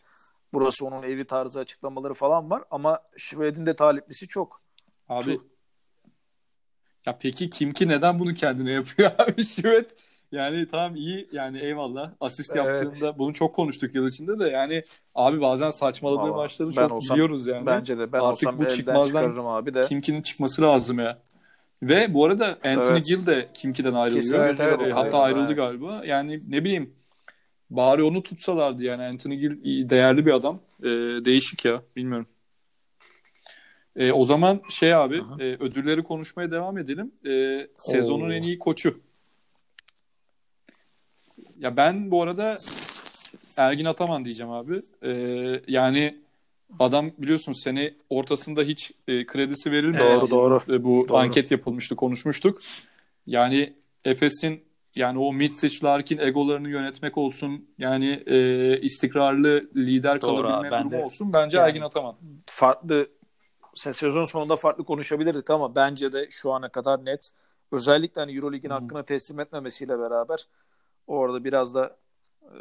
burası 0.52 0.86
onun 0.86 1.02
evi 1.02 1.24
tarzı 1.24 1.60
açıklamaları 1.60 2.14
falan 2.14 2.50
var. 2.50 2.62
Ama 2.70 3.00
Şivet'in 3.16 3.66
de 3.66 3.76
taliplisi 3.76 4.28
çok. 4.28 4.60
Abi 5.08 5.24
Tu. 5.24 5.44
ya 7.06 7.18
peki 7.20 7.50
Kimki 7.50 7.88
neden 7.88 8.18
bunu 8.18 8.34
kendine 8.34 8.72
yapıyor 8.72 9.10
abi 9.18 9.44
Şivet? 9.44 9.96
Yani 10.32 10.66
tamam 10.66 10.96
iyi 10.96 11.28
yani 11.32 11.60
eyvallah. 11.60 12.12
Asist 12.20 12.56
Evet. 12.56 12.66
yaptığında 12.84 13.18
bunu 13.18 13.34
çok 13.34 13.54
konuştuk 13.54 13.94
yıl 13.94 14.06
içinde 14.08 14.38
de 14.38 14.48
yani 14.48 14.82
abi 15.14 15.40
bazen 15.40 15.70
saçmaladığı 15.70 16.20
Vallahi 16.20 16.36
maçları 16.36 16.72
çok 16.72 16.92
olsam- 16.92 17.14
biliyoruz 17.14 17.46
yani. 17.46 17.66
Bence 17.66 17.98
de 17.98 18.12
ben 18.12 18.18
Artık 18.18 18.48
olsam 18.48 18.58
bu 18.58 18.68
çıkmazdan 18.68 19.20
çıkarırım 19.22 19.46
abi 19.46 19.74
de. 19.74 19.80
Kimki'nin 19.80 20.22
çıkması 20.22 20.62
lazım 20.62 20.98
ya. 20.98 21.18
Ve 21.82 22.14
bu 22.14 22.24
arada 22.24 22.46
Anthony 22.64 22.92
Evet. 22.92 23.06
Gill 23.06 23.26
de 23.26 23.48
Kimki'den 23.54 23.94
ayrılıyor. 23.94 24.22
Kesin 24.22 24.36
gözüyle 24.46 24.68
Ee, 24.68 24.72
bakıyorum 24.72 24.96
hatta 24.96 25.18
ben. 25.18 25.22
ayrıldı 25.24 25.54
galiba. 25.54 26.02
Yani 26.06 26.38
ne 26.48 26.64
bileyim 26.64 26.94
bari 27.70 28.02
onu 28.02 28.22
tutsalardı 28.22 28.82
yani 28.82 29.02
Anthony 29.04 29.34
Gill 29.36 29.90
değerli 29.90 30.26
bir 30.26 30.32
adam. 30.32 30.58
Ee, 30.82 30.86
değişik 31.24 31.64
ya 31.64 31.82
bilmiyorum. 31.96 32.26
Ee, 33.96 34.12
o 34.12 34.22
zaman 34.22 34.60
şey 34.70 34.94
abi 34.94 35.22
Aha. 35.22 35.36
e, 35.42 35.44
ödülleri 35.44 36.02
konuşmaya 36.02 36.50
devam 36.50 36.78
edelim. 36.78 37.12
Ee, 37.26 37.66
sezonun 37.76 38.30
Oo. 38.30 38.32
en 38.32 38.42
iyi 38.42 38.58
koçu. 38.58 39.00
Ya 41.60 41.76
ben 41.76 42.10
bu 42.10 42.22
arada 42.22 42.56
Ergin 43.56 43.84
Ataman 43.84 44.24
diyeceğim 44.24 44.52
abi. 44.52 44.80
Ee, 45.02 45.62
yani 45.68 46.16
adam 46.78 47.10
biliyorsun 47.18 47.52
sene 47.52 47.94
ortasında 48.10 48.62
hiç 48.62 48.92
e, 49.08 49.26
kredisi 49.26 49.72
verilmedi. 49.72 50.02
Evet. 50.02 50.20
Doğru 50.20 50.30
doğru. 50.30 50.74
E, 50.74 50.84
bu 50.84 51.06
Doğru. 51.08 51.18
anket 51.18 51.50
yapılmıştı, 51.50 51.96
konuşmuştuk. 51.96 52.60
Yani 53.26 53.72
Efes'in 54.04 54.64
yani 54.94 55.18
o 55.18 55.32
Mitsic, 55.32 55.86
Larkin 55.86 56.18
egolarını 56.18 56.68
yönetmek 56.68 57.18
olsun. 57.18 57.68
Yani 57.78 58.22
e, 58.26 58.80
istikrarlı 58.80 59.70
lider 59.76 60.20
Doğru 60.20 60.30
kalabilme 60.42 60.54
abi, 60.56 60.70
ben 60.70 60.80
durumu 60.84 60.98
de- 60.98 61.04
olsun. 61.04 61.32
Bence 61.34 61.56
yani- 61.56 61.68
Ergin 61.68 61.80
Ataman. 61.82 62.16
farklı 62.46 63.08
se- 63.74 63.92
sezon 63.92 64.24
sonunda 64.24 64.56
farklı 64.56 64.84
konuşabilirdik 64.84 65.50
ama 65.50 65.74
bence 65.74 66.12
de 66.12 66.28
şu 66.30 66.52
ana 66.52 66.68
kadar 66.68 67.04
net. 67.04 67.30
Özellikle 67.72 68.20
hani 68.20 68.36
Euroleague'in 68.36 68.70
Hı. 68.70 68.74
hakkını 68.74 69.04
teslim 69.04 69.40
etmemesiyle 69.40 69.98
beraber 69.98 70.46
orada 71.06 71.44
biraz 71.44 71.74
da 71.74 71.96
e, 72.42 72.56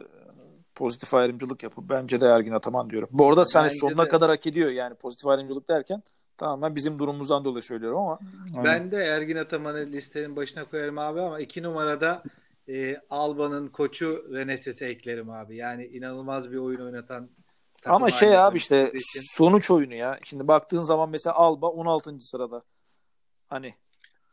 pozitif 0.76 1.14
ayrımcılık 1.14 1.64
yapıp 1.64 1.90
bence 1.90 2.22
de 2.22 2.26
Ergin 2.26 2.52
Ataman 2.52 2.90
diyorum. 2.90 3.10
Bu 3.12 3.30
arada 3.30 3.46
sen 3.46 3.68
sonuna 3.68 4.06
de. 4.06 4.10
kadar 4.10 4.30
hak 4.30 4.48
ediyor 4.48 4.70
yani 4.72 4.96
pozitif 4.96 5.28
ayrımcılık 5.28 5.70
derken 5.70 6.04
tamamen 6.38 6.76
bizim 6.76 7.00
durumumuzdan 7.00 7.46
dolayı 7.46 7.64
söylüyorum 7.64 8.00
ama 8.00 8.20
ben 8.66 8.92
de 8.92 8.98
Ergin 8.98 9.36
Ataman'ı 9.38 9.78
listenin 9.78 10.36
başına 10.36 10.66
koyarım 10.66 10.98
abi 10.98 11.22
ama 11.22 11.40
iki 11.40 11.64
numarada 11.64 12.24
e, 12.68 12.98
Alba'nın 13.10 13.68
koçu 13.68 14.26
Reneses'i 14.34 14.86
eklerim 14.86 15.30
abi. 15.30 15.56
Yani 15.56 15.86
inanılmaz 15.86 16.52
bir 16.52 16.58
oyun 16.58 16.80
oynatan 16.86 17.30
takım 17.82 17.96
ama 17.96 18.12
şey 18.12 18.38
abi 18.38 18.58
işte 18.58 18.92
için. 18.94 19.22
sonuç 19.38 19.72
oyunu 19.72 19.94
ya. 19.94 20.20
Şimdi 20.24 20.48
baktığın 20.48 20.82
zaman 20.82 21.10
mesela 21.10 21.36
Alba 21.36 21.68
16. 21.68 22.16
sırada. 22.20 22.64
Hani 23.48 23.74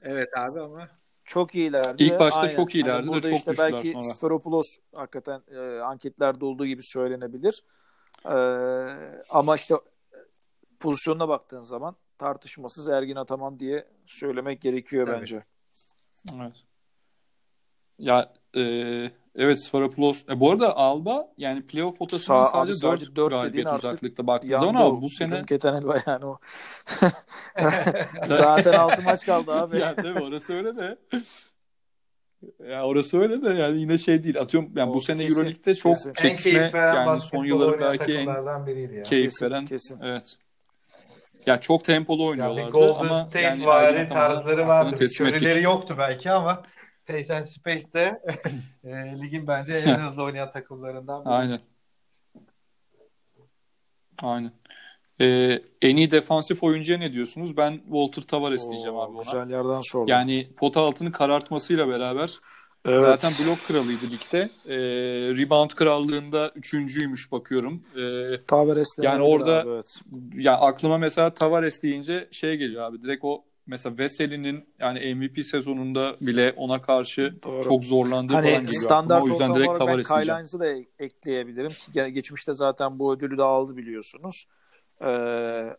Evet 0.02 0.28
abi 0.38 0.60
ama 0.60 0.88
Çok 1.26 1.54
iyilerdi. 1.54 2.02
İlk 2.02 2.20
başta 2.20 2.40
Aynen. 2.40 2.56
çok 2.56 2.74
iyilerdi 2.74 2.96
Hani 2.96 3.06
de 3.06 3.10
burada 3.10 3.28
çok 3.28 3.38
işte 3.38 3.50
düştüler 3.50 3.72
belki 3.72 3.88
sonra. 3.88 4.02
Sferopoulos 4.02 4.66
hakikaten 4.94 5.42
e, 5.48 5.80
anketlerde 5.80 6.44
olduğu 6.44 6.66
gibi 6.66 6.82
söylenebilir. 6.84 7.62
E, 8.24 8.36
ama 9.30 9.54
işte 9.54 9.74
pozisyonuna 10.80 11.28
baktığın 11.28 11.62
zaman 11.62 11.96
tartışmasız 12.18 12.88
Ergin 12.88 13.16
Ataman 13.16 13.58
diye 13.58 13.88
söylemek 14.06 14.60
gerekiyor 14.60 15.06
Tabii. 15.06 15.20
bence. 15.20 15.44
Evet. 16.36 16.52
Ya 17.98 18.32
e, 18.56 18.62
evet 19.36 19.60
Sferapulos. 19.64 20.24
E, 20.28 20.40
bu 20.40 20.50
arada 20.50 20.76
Alba 20.76 21.28
yani 21.38 21.62
playoff 21.66 21.98
potasından 21.98 22.42
Sağ- 22.44 22.50
abi 22.60 22.66
sadece 22.74 22.78
sadece 22.78 23.06
4 23.06 23.16
dört 23.16 23.30
galibiyet 23.30 23.72
uzaklıkta 23.72 24.26
baktığı 24.26 24.56
zaman 24.58 24.80
ama 24.80 25.02
bu 25.02 25.08
sene 25.08 25.42
Keten 25.42 25.74
Elba 25.74 25.98
yani 26.06 26.24
o. 26.26 26.38
Zaten 28.26 28.72
6 28.72 29.02
maç 29.02 29.26
kaldı 29.26 29.52
abi. 29.52 29.78
ya 29.78 29.94
tabii 29.94 30.20
orası 30.20 30.54
öyle 30.54 30.76
de. 30.76 30.98
Ya 32.70 32.86
orası 32.86 33.20
öyle 33.20 33.42
de 33.42 33.48
yani 33.60 33.80
yine 33.80 33.98
şey 33.98 34.22
değil. 34.22 34.40
Atıyorum 34.40 34.70
yani 34.76 34.90
O 34.90 34.94
bu 34.94 35.00
sene 35.00 35.22
kesin, 35.22 35.38
Euroleague'de 35.38 35.74
çok 35.74 35.94
kesin. 35.94 36.08
en 36.10 36.14
çekişme 36.14 36.70
yani 36.74 37.20
son 37.20 37.44
yılların 37.44 37.80
belki 37.80 38.14
en 38.14 38.26
ya. 38.92 39.02
keyif 39.02 39.30
Kesin, 39.30 39.46
veren. 39.46 39.66
kesin. 39.66 40.00
Evet. 40.02 40.36
Ya 41.46 41.60
çok 41.60 41.84
tempolu 41.84 42.26
oynuyorlardı 42.26 42.66
bir 42.66 42.72
Golden 42.72 43.00
ama 43.00 43.18
State 43.18 43.40
yani 43.40 43.66
vari 43.66 44.08
tarzları 44.08 44.66
vardı. 44.68 45.06
Körüleri 45.18 45.62
yoktu 45.62 45.94
belki 45.98 46.30
ama 46.30 46.62
Pace 47.06 47.34
and 47.34 47.44
Space'de 47.44 48.20
e, 48.84 49.20
ligin 49.22 49.46
bence 49.46 49.74
en 49.74 49.94
hızlı 49.98 50.22
oynayan 50.22 50.50
takımlarından 50.50 51.24
biri. 51.24 51.32
Aynen. 51.34 51.60
Aynen. 54.22 54.52
Ee, 55.20 55.62
en 55.82 55.96
iyi 55.96 56.10
defansif 56.10 56.62
oyuncuya 56.62 56.98
ne 56.98 57.12
diyorsunuz? 57.12 57.56
Ben 57.56 57.78
Walter 57.84 58.22
Tavares 58.22 58.70
diyeceğim 58.70 58.96
Oo, 58.96 59.00
abi 59.02 59.12
ona. 59.12 59.20
Güzel 59.22 59.50
yerden 59.50 59.80
sordun. 59.82 60.10
Yani 60.12 60.48
pota 60.56 60.80
altını 60.80 61.12
karartmasıyla 61.12 61.88
beraber 61.88 62.40
Evet. 62.84 63.00
zaten 63.00 63.30
blok 63.46 63.58
kralıydı 63.68 64.04
ligde. 64.10 64.48
Ee, 64.68 64.76
rebound 65.36 65.70
krallığında 65.70 66.52
üçüncüymüş 66.54 67.32
bakıyorum. 67.32 67.82
Ee, 67.96 68.44
Tavares 68.46 68.88
Yani 69.02 69.22
orada- 69.22 69.60
abi, 69.60 69.68
evet. 69.70 70.00
ya 70.34 70.58
aklıma 70.58 70.98
mesela 70.98 71.34
Tavares 71.34 71.82
deyince 71.82 72.28
şey 72.30 72.56
geliyor 72.56 72.82
abi. 72.82 73.02
Direkt 73.02 73.24
o 73.24 73.44
mesela 73.66 73.98
Veseli'nin 73.98 74.68
yani 74.78 75.14
MVP 75.14 75.44
sezonunda 75.44 76.16
bile 76.20 76.52
ona 76.56 76.82
karşı 76.82 77.42
Doğru. 77.42 77.62
çok 77.62 77.84
zorlandığı 77.84 78.32
falan 78.32 78.42
Hani 78.42 78.50
geliyor 78.50 78.66
aklıma. 78.66 78.80
standart 78.80 79.24
O 79.24 79.28
yüzden 79.28 79.54
direkt 79.54 79.78
diyeceğim. 80.08 80.38
Hines'ı 80.38 80.60
da 80.60 80.66
ekleyebilirim 80.98 81.68
ki 81.70 81.92
ge- 81.92 82.08
geçmişte 82.08 82.54
zaten 82.54 82.98
bu 82.98 83.14
ödülü 83.14 83.38
de 83.38 83.42
aldı 83.42 83.76
biliyorsunuz. 83.76 84.48
Ee, 85.00 85.06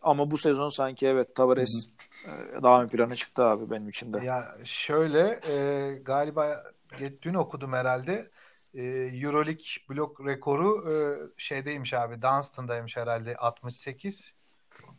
ama 0.02 0.30
bu 0.30 0.36
sezon 0.38 0.68
sanki 0.68 1.06
evet 1.06 1.34
Tavares 1.34 1.88
e, 2.24 2.62
daha 2.62 2.82
ön 2.82 2.88
plana 2.88 3.16
çıktı 3.16 3.44
abi 3.44 3.70
benim 3.70 3.88
için 3.88 4.12
de. 4.12 4.24
Ya 4.24 4.44
şöyle 4.64 5.40
e, 5.52 5.94
galiba 6.02 6.62
dün 7.22 7.34
okudum 7.34 7.72
herhalde. 7.72 8.30
E, 8.74 8.82
Euroleague 9.22 9.64
blok 9.90 10.26
rekoru 10.26 10.92
e, 10.92 10.94
şeydeymiş 11.36 11.94
abi. 11.94 12.22
Dunstan'daymış 12.22 12.96
herhalde 12.96 13.36
68 13.36 14.34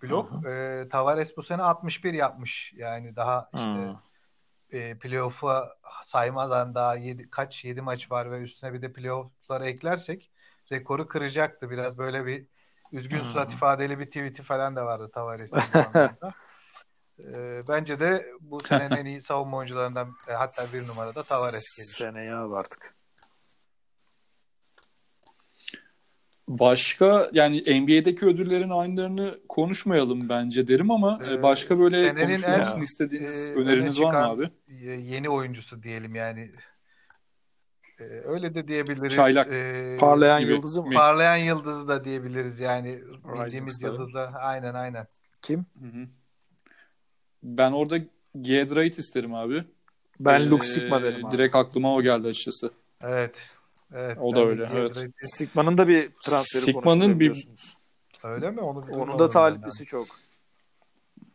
blok. 0.04 0.46
E, 0.48 0.88
Tavares 0.92 1.38
bu 1.38 1.44
sene 1.44 1.62
61 1.62 2.13
yapmış. 2.13 2.74
Yani 2.78 3.15
daha 3.15 3.50
işte 3.54 3.72
Hmm. 3.72 3.96
e, 4.72 4.98
playoff'a 5.00 5.76
saymadan 6.04 6.76
daha 6.76 6.96
yedi, 6.96 7.30
kaç 7.30 7.65
7 7.65 7.82
maç 7.82 8.12
var 8.12 8.32
ve 8.32 8.42
üstüne 8.42 8.74
bir 8.74 8.82
de 8.82 8.94
playoff'ları 8.94 9.65
eklersek 9.65 10.32
rekoru 10.72 11.08
kıracaktı. 11.08 11.70
Biraz 11.70 11.98
böyle 11.98 12.26
bir 12.26 12.48
üzgün 12.92 13.22
surat 13.22 13.54
ifadeli 13.54 14.00
bir 14.00 14.06
tweet'i 14.06 14.44
falan 14.44 14.76
da 14.76 14.86
vardı 14.86 15.12
Tavares'in. 15.13 15.62
E, 17.20 17.62
bence 17.68 18.00
de 18.00 18.26
bu 18.42 18.63
senenin 18.63 18.96
en 18.96 19.06
iyi 19.06 19.22
savunma 19.22 19.58
oyuncularından 19.58 20.15
e, 20.28 20.34
hatta 20.34 20.63
bir 20.74 20.88
numarada 20.88 21.24
Tavares 21.24 21.78
gelir. 21.78 21.88
Seneye 21.88 22.36
abi 22.36 22.56
artık. 22.56 22.99
Başka 26.50 27.30
yani 27.34 27.82
NBA'deki 27.82 28.26
ödüllerin 28.26 28.70
aynılarını 28.70 29.40
konuşmayalım 29.50 30.30
bence 30.30 30.68
derim 30.68 30.92
ama 30.92 31.20
Ee, 31.30 31.44
başka 31.44 31.80
böyle 31.80 32.14
konuşulmasını 32.16 32.84
istediğiniz 32.84 33.50
e, 33.50 33.54
öneriniz 33.54 34.00
öne 34.00 34.06
var 34.08 34.14
mı 34.14 34.28
abi? 34.30 34.50
yeni 34.84 35.30
oyuncusu 35.30 35.84
diyelim 35.84 36.16
yani. 36.16 36.52
Ee, 38.00 38.04
öyle 38.04 38.54
de 38.54 38.68
diyebiliriz. 38.68 39.14
Çaylak. 39.14 39.48
Ee, 39.52 39.98
Parlayan 40.00 40.42
gibi 40.42 40.52
yıldızı 40.52 40.84
mı? 40.84 40.94
parlayan 40.94 41.36
yıldızı 41.38 41.88
da 41.88 42.06
diyebiliriz 42.06 42.60
yani. 42.60 42.96
Rising 43.00 43.46
Bildiğimiz 43.46 43.74
Star'ı. 43.76 43.92
yıldızlar. 43.92 44.32
Aynen 44.40 44.74
aynen. 44.74 45.08
Kim? 45.42 45.60
Hı 45.60 45.86
hı. 45.86 46.08
Ben 47.44 47.72
orada 47.72 47.98
Giedrait 48.42 49.00
isterim 49.00 49.34
abi. 49.34 49.64
Ben 50.20 50.40
Ee, 50.42 50.50
Luke 50.50 50.68
Sigma 50.68 51.02
derim 51.04 51.26
abi. 51.26 51.32
Direkt 51.38 51.56
aklıma 51.56 51.94
o 51.96 52.02
geldi 52.02 52.28
açıkçası. 52.28 52.72
Evet. 53.02 53.56
Evet. 53.93 54.17
O 54.21 54.36
da 54.36 54.45
öyle, 54.45 54.69
evet. 54.73 55.06
Sigma'nın 55.21 55.78
da 55.78 55.88
bir 55.88 56.12
transferi 56.21 56.63
Sigma'nın 56.63 56.84
konuşuluyor 56.84 57.19
bir-. 57.19 57.47
Öyle 58.23 58.52
mi? 58.52 58.62
Onu 58.62 58.80
Onun 58.80 59.19
da 59.19 59.30
taliplisi 59.30 59.86
çok. 59.86 60.08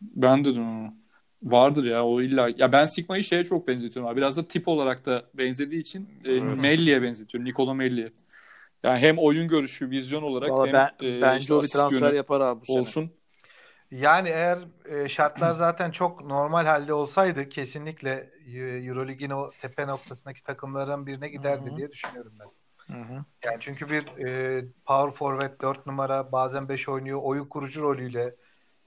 Ben 0.00 0.44
de 0.44 0.50
onu. 0.50 0.94
Vardır 1.42 1.84
ya 1.84 2.04
o 2.04 2.20
illa. 2.20 2.48
Ya 2.56 2.72
ben 2.72 2.84
Sigma'yı 2.84 3.24
şeye 3.24 3.44
çok 3.44 3.68
benzetiyorum 3.68 4.10
abi. 4.10 4.16
Biraz 4.16 4.36
da 4.36 4.48
tip 4.48 4.68
olarak 4.68 5.06
da 5.06 5.24
benzediği 5.34 5.80
için 5.80 6.08
e, 6.24 6.32
Evet. 6.32 6.62
Melli'ye 6.62 7.02
benzetiyorum. 7.02 7.48
Nikola 7.48 7.74
Melli'ye. 7.74 8.12
Yani 8.82 8.98
hem 8.98 9.18
oyun 9.18 9.48
görüşü, 9.48 9.90
vizyon 9.90 10.22
olarak 10.22 10.50
Valla 10.50 10.66
hem 10.66 10.72
ben, 10.72 10.90
e, 11.06 11.22
bence 11.22 11.38
işte 11.38 11.54
o 11.54 11.62
bir 11.62 11.68
transfer 11.68 12.06
yönü 12.06 12.16
yapar 12.16 12.40
abi 12.40 12.60
bu 12.68 12.84
sene. 12.84 13.08
Yani 14.00 14.28
eğer 14.28 14.58
e, 14.84 15.08
şartlar 15.08 15.52
zaten 15.52 15.90
çok 15.90 16.24
normal 16.24 16.66
halde 16.66 16.94
olsaydı 16.94 17.48
kesinlikle 17.48 18.30
Eurolig'in 18.86 19.30
o 19.30 19.50
tepe 19.60 19.86
noktasındaki 19.86 20.42
takımların 20.42 21.06
birine 21.06 21.28
giderdi 21.28 21.70
Hı 21.70 21.72
hı. 21.72 21.76
diye 21.76 21.90
düşünüyorum 21.90 22.32
ben. 22.40 22.46
Hı 22.94 23.02
hı. 23.02 23.24
Yani 23.44 23.56
çünkü 23.60 23.90
bir 23.90 24.26
e, 24.26 24.64
power 24.86 25.18
forward 25.18 25.60
4 25.62 25.86
numara 25.86 26.32
bazen 26.32 26.68
5 26.68 26.88
oynuyor. 26.88 27.20
Oyun 27.22 27.44
kurucu 27.44 27.82
rolüyle 27.82 28.34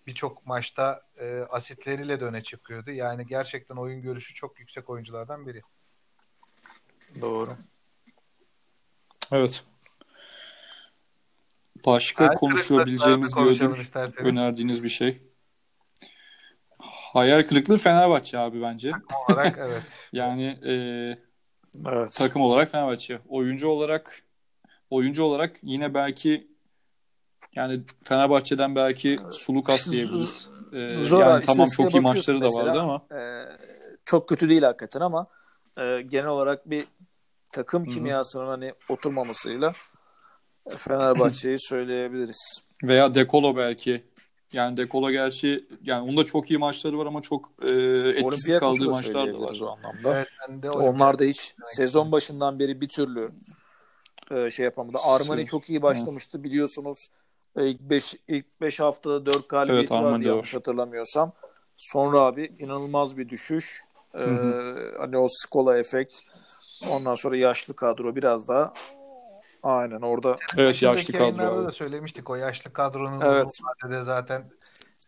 birçok 0.07 0.45
maçta 0.45 1.01
e, 1.19 1.39
asitleriyle 1.51 2.19
de 2.19 2.25
öne 2.25 2.43
çıkıyordu. 2.43 2.91
Yani 2.91 3.27
gerçekten 3.27 3.75
oyun 3.75 4.01
görüşü 4.01 4.33
çok 4.33 4.59
yüksek 4.59 4.89
oyunculardan 4.89 5.47
biri. 5.47 5.61
Doğru. 7.21 7.51
Evet. 9.31 9.63
Başka 11.87 12.23
Hayal 12.23 12.35
konuşabileceğimiz 12.35 13.33
isterseniz. 13.79 14.31
önerdiğiniz 14.31 14.83
bir 14.83 14.89
şey. 14.89 15.21
Hayal 17.13 17.43
kırıklığı 17.47 17.77
Fenerbahçe 17.77 18.39
abi 18.39 18.61
bence. 18.61 18.91
olarak 19.29 19.57
evet. 19.61 20.09
Yani 20.13 20.45
e, 20.45 20.73
Evet. 21.87 22.13
takım 22.13 22.41
olarak 22.41 22.69
Fenerbahçe. 22.69 23.19
Oyuncu 23.29 23.67
olarak 23.67 24.21
oyuncu 24.89 25.23
olarak 25.23 25.55
yine 25.63 25.93
belki 25.93 26.47
yani 27.55 27.81
Fenerbahçe'den 28.03 28.75
belki 28.75 29.17
Sulukas 29.31 29.91
diyebiliriz. 29.91 30.49
E, 30.73 31.03
Zor 31.03 31.19
yani 31.19 31.45
tamam 31.45 31.67
çok 31.77 31.93
iyi 31.93 32.01
maçları 32.01 32.41
da 32.41 32.43
mesela. 32.43 32.65
vardı 32.65 32.79
ama 32.81 33.05
Ee, 33.21 33.43
çok 34.05 34.29
kötü 34.29 34.49
değil 34.49 34.61
hakikaten 34.63 35.01
ama 35.01 35.27
e, 35.77 36.01
genel 36.01 36.27
olarak 36.27 36.69
bir 36.69 36.85
takım 37.53 37.85
kimyasının 37.85 38.47
hani 38.47 38.73
oturmamasıyla 38.89 39.71
Fenerbahçe'yi 40.77 41.59
söyleyebiliriz. 41.59 42.61
veya 42.83 43.13
Dekolo 43.13 43.57
belki. 43.57 44.03
Yani 44.53 44.77
Dekolo 44.77 45.11
gerçi 45.11 45.67
yani 45.83 46.09
onda 46.11 46.25
çok 46.25 46.51
iyi 46.51 46.57
maçları 46.57 46.97
var 46.97 47.05
ama 47.05 47.21
çok 47.21 47.49
e, 47.61 47.69
etkisiz 48.09 48.59
kaldığı 48.59 48.89
maçlar 48.89 49.33
da 49.33 49.39
var. 49.39 49.59
o 49.61 49.69
anlamda. 49.69 50.15
Evet, 50.15 50.63
de 50.63 50.71
Onlar 50.71 51.19
da 51.19 51.23
hiç 51.23 51.55
sezon 51.65 52.11
başından 52.11 52.59
beri 52.59 52.81
bir 52.81 52.87
türlü 52.87 53.29
e, 54.31 54.49
şey 54.49 54.65
yapamadı. 54.65 54.97
Armani 55.03 55.45
çok 55.45 55.69
iyi 55.69 55.81
başlamıştı 55.81 56.43
biliyorsunuz. 56.43 57.07
E, 57.57 57.67
İlk 57.67 57.81
5 57.81 58.15
ilk 58.27 58.61
5 58.61 58.79
haftada 58.79 59.25
4 59.25 59.49
galibiyeti 59.49 59.93
Evet, 59.93 60.03
vardı 60.03 60.23
yanlış 60.23 60.55
hatırlamıyorsam. 60.55 61.31
Sonra 61.77 62.19
abi 62.19 62.55
inanılmaz 62.59 63.17
bir 63.17 63.29
düşüş. 63.29 63.81
E, 64.15 64.19
Hı 64.19 64.93
hani 64.97 65.17
o 65.17 65.25
Skola 65.29 65.77
efekt. 65.77 66.19
Ondan 66.89 67.15
sonra 67.15 67.37
yaşlı 67.37 67.73
kadro 67.75 68.15
biraz 68.15 68.47
daha 68.47 68.73
aynen 69.63 70.01
orada 70.01 70.35
Evet 70.57 70.81
yaşlı 70.81 71.13
kadro 71.13 71.65
da 71.65 71.71
söylemiştik 71.71 72.29
o 72.29 72.35
yaşlı 72.35 72.73
kadronun 72.73 73.21
Evet. 73.21 73.59
vadede 73.63 74.01
zaten 74.01 74.49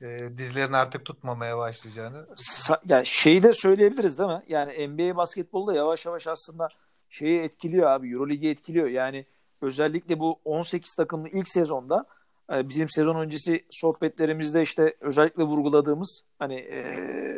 e, 0.02 0.38
dizlerini 0.38 0.78
artık 0.78 1.06
tutmamaya 1.06 1.58
başlayacağını. 1.58 2.28
Sa- 2.36 2.80
yani 2.86 3.06
şeyi 3.06 3.44
de 3.44 3.54
söyleyebiliriz 3.54 4.20
değil 4.20 4.30
mi? 4.30 4.42
Yani 4.48 4.88
NBA 4.88 5.18
basketbolda 5.18 5.74
yavaş 5.74 6.06
yavaş 6.06 6.28
aslında 6.28 6.68
şeyi 7.10 7.40
etkiliyor 7.40 7.90
abi. 7.90 8.14
Euroligi 8.14 8.50
etkiliyor. 8.50 8.88
Yani 8.88 9.26
özellikle 9.62 10.20
bu 10.20 10.40
18 10.46 10.96
takımlı 10.96 11.30
ilk 11.30 11.50
sezonda 11.50 12.06
e, 12.54 12.70
bizim 12.70 12.90
sezon 12.90 13.16
öncesi 13.16 13.66
sohbetlerimizde 13.70 14.62
işte 14.62 14.96
özellikle 15.00 15.44
vurguladığımız 15.44 16.24
hani 16.40 16.56
e, 16.56 16.80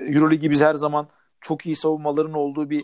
Euroligi 0.07 0.51
biz 0.51 0.61
her 0.61 0.73
zaman 0.73 1.07
çok 1.41 1.65
iyi 1.65 1.75
savunmaların 1.75 2.33
olduğu 2.33 2.69
bir 2.69 2.83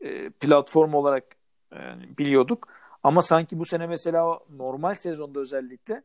e, 0.00 0.30
platform 0.30 0.94
olarak 0.94 1.24
e, 1.72 1.78
biliyorduk. 2.18 2.68
Ama 3.06 3.22
sanki 3.22 3.58
bu 3.58 3.64
sene 3.64 3.86
mesela 3.86 4.40
normal 4.56 4.94
sezonda 4.94 5.40
özellikle 5.40 6.02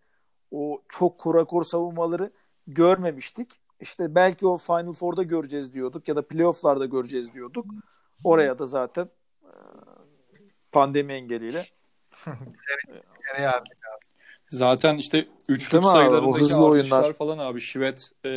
o 0.51 0.81
çok 0.89 1.17
kurakor 1.17 1.63
savunmaları 1.63 2.31
görmemiştik. 2.67 3.51
İşte 3.79 4.15
belki 4.15 4.47
o 4.47 4.57
Final 4.57 4.93
Four'da 4.93 5.23
göreceğiz 5.23 5.73
diyorduk 5.73 6.07
ya 6.07 6.15
da 6.15 6.27
playoff'larda 6.27 6.85
göreceğiz 6.85 7.33
diyorduk. 7.33 7.65
Oraya 8.23 8.59
da 8.59 8.65
zaten 8.65 9.09
e, 9.43 9.51
pandemi 10.71 11.13
engeliyle. 11.13 11.63
Zaten 14.47 14.97
işte 14.97 15.27
üçlük 15.47 15.83
sayılarındaki 15.83 16.39
hızlı 16.39 16.65
oyunlar. 16.65 17.13
falan 17.13 17.37
abi. 17.37 17.61
Şivet, 17.61 18.11
e, 18.25 18.31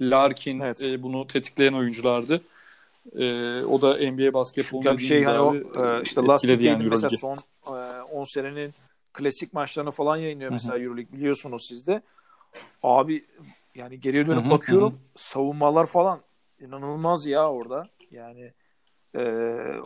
Larkin 0.00 0.60
Evet. 0.60 0.88
e, 0.90 1.02
bunu 1.02 1.26
tetikleyen 1.26 1.72
oyunculardı. 1.72 2.42
E, 3.14 3.64
o 3.64 3.82
da 3.82 4.10
NBA 4.10 4.34
basketbolunda 4.34 4.90
Çünkü 4.90 5.04
şey 5.04 5.24
hani 5.24 5.38
o 5.38 5.54
e, 5.54 6.02
işte 6.02 6.22
Last 6.22 6.44
yani 6.44 6.82
mesela 6.82 7.10
son 7.10 7.38
e, 7.66 8.02
10 8.02 8.24
senenin 8.24 8.74
klasik 9.12 9.52
maçlarını 9.52 9.90
falan 9.90 10.16
yayınlıyor 10.16 10.52
mesela 10.52 10.78
Euroleague 10.78 11.12
biliyorsunuz 11.12 11.66
siz 11.68 11.86
de. 11.86 12.02
Abi 12.82 13.24
yani 13.74 14.00
geriye 14.00 14.26
dönüp 14.26 14.44
Hı 14.44 14.46
hı, 14.46 14.50
bakıyorum 14.50 14.92
hı. 14.92 14.96
savunmalar 15.16 15.86
falan 15.86 16.20
inanılmaz 16.60 17.26
ya 17.26 17.50
orada. 17.52 17.88
Yani 18.10 18.52
e, 19.14 19.22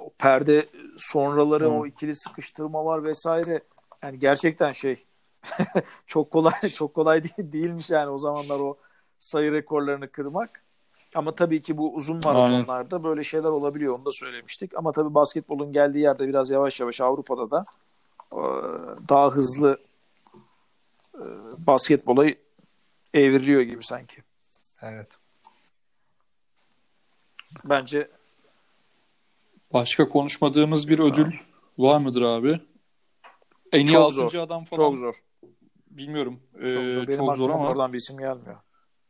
o 0.00 0.10
perde 0.18 0.64
sonraları 0.96 1.64
Hı. 1.64 1.70
o 1.70 1.86
ikili 1.86 2.14
sıkıştırmalar 2.14 3.04
vesaire 3.04 3.60
yani 4.02 4.18
gerçekten 4.18 4.72
şey 4.72 5.04
çok 6.06 6.30
kolay 6.30 6.60
çok 6.74 6.94
kolay 6.94 7.22
değil, 7.24 7.52
değilmiş 7.52 7.90
yani 7.90 8.10
o 8.10 8.18
zamanlar 8.18 8.60
o 8.60 8.76
sayı 9.18 9.52
rekorlarını 9.52 10.10
kırmak. 10.10 10.64
Ama 11.14 11.32
tabii 11.32 11.62
ki 11.62 11.76
bu 11.78 11.94
uzun 11.94 12.20
maratonlarda 12.24 13.04
böyle 13.04 13.24
şeyler 13.24 13.48
olabiliyor 13.48 13.94
onu 13.98 14.04
da 14.04 14.12
söylemiştik. 14.12 14.76
Ama 14.76 14.92
tabii 14.92 15.14
basketbolun 15.14 15.72
geldiği 15.72 15.98
yerde 15.98 16.28
biraz 16.28 16.50
yavaş 16.50 16.80
yavaş 16.80 17.00
Avrupa'da 17.00 17.50
da 17.50 17.64
e, 18.32 18.40
daha 19.08 19.30
hızlı 19.30 19.78
e, 21.14 21.24
basketbola 21.66 22.26
evriliyor 23.14 23.60
gibi 23.60 23.84
sanki. 23.84 24.22
Evet. 24.82 25.18
Bence 27.68 28.10
Başka 29.72 30.08
konuşmadığımız 30.08 30.88
bir 30.88 30.98
ödül 30.98 31.32
var 31.78 31.98
mıdır 31.98 32.22
abi? 32.22 32.60
En 33.72 33.86
iyi 33.86 33.92
Çok 33.92 34.02
altıncı 34.02 34.36
zor. 34.36 34.44
adam 34.44 34.64
falan 34.64 34.82
çok 34.82 34.98
zor. 34.98 35.14
bilmiyorum. 35.90 36.40
Çok 36.52 36.62
Ee, 36.62 36.90
zor. 36.90 37.06
Benim 37.06 37.18
çok 37.18 37.36
zor 37.36 37.50
ama 37.50 37.68
oradan 37.68 37.92
bir 37.92 37.98
isim 37.98 38.18
gelmiyor. 38.18 38.56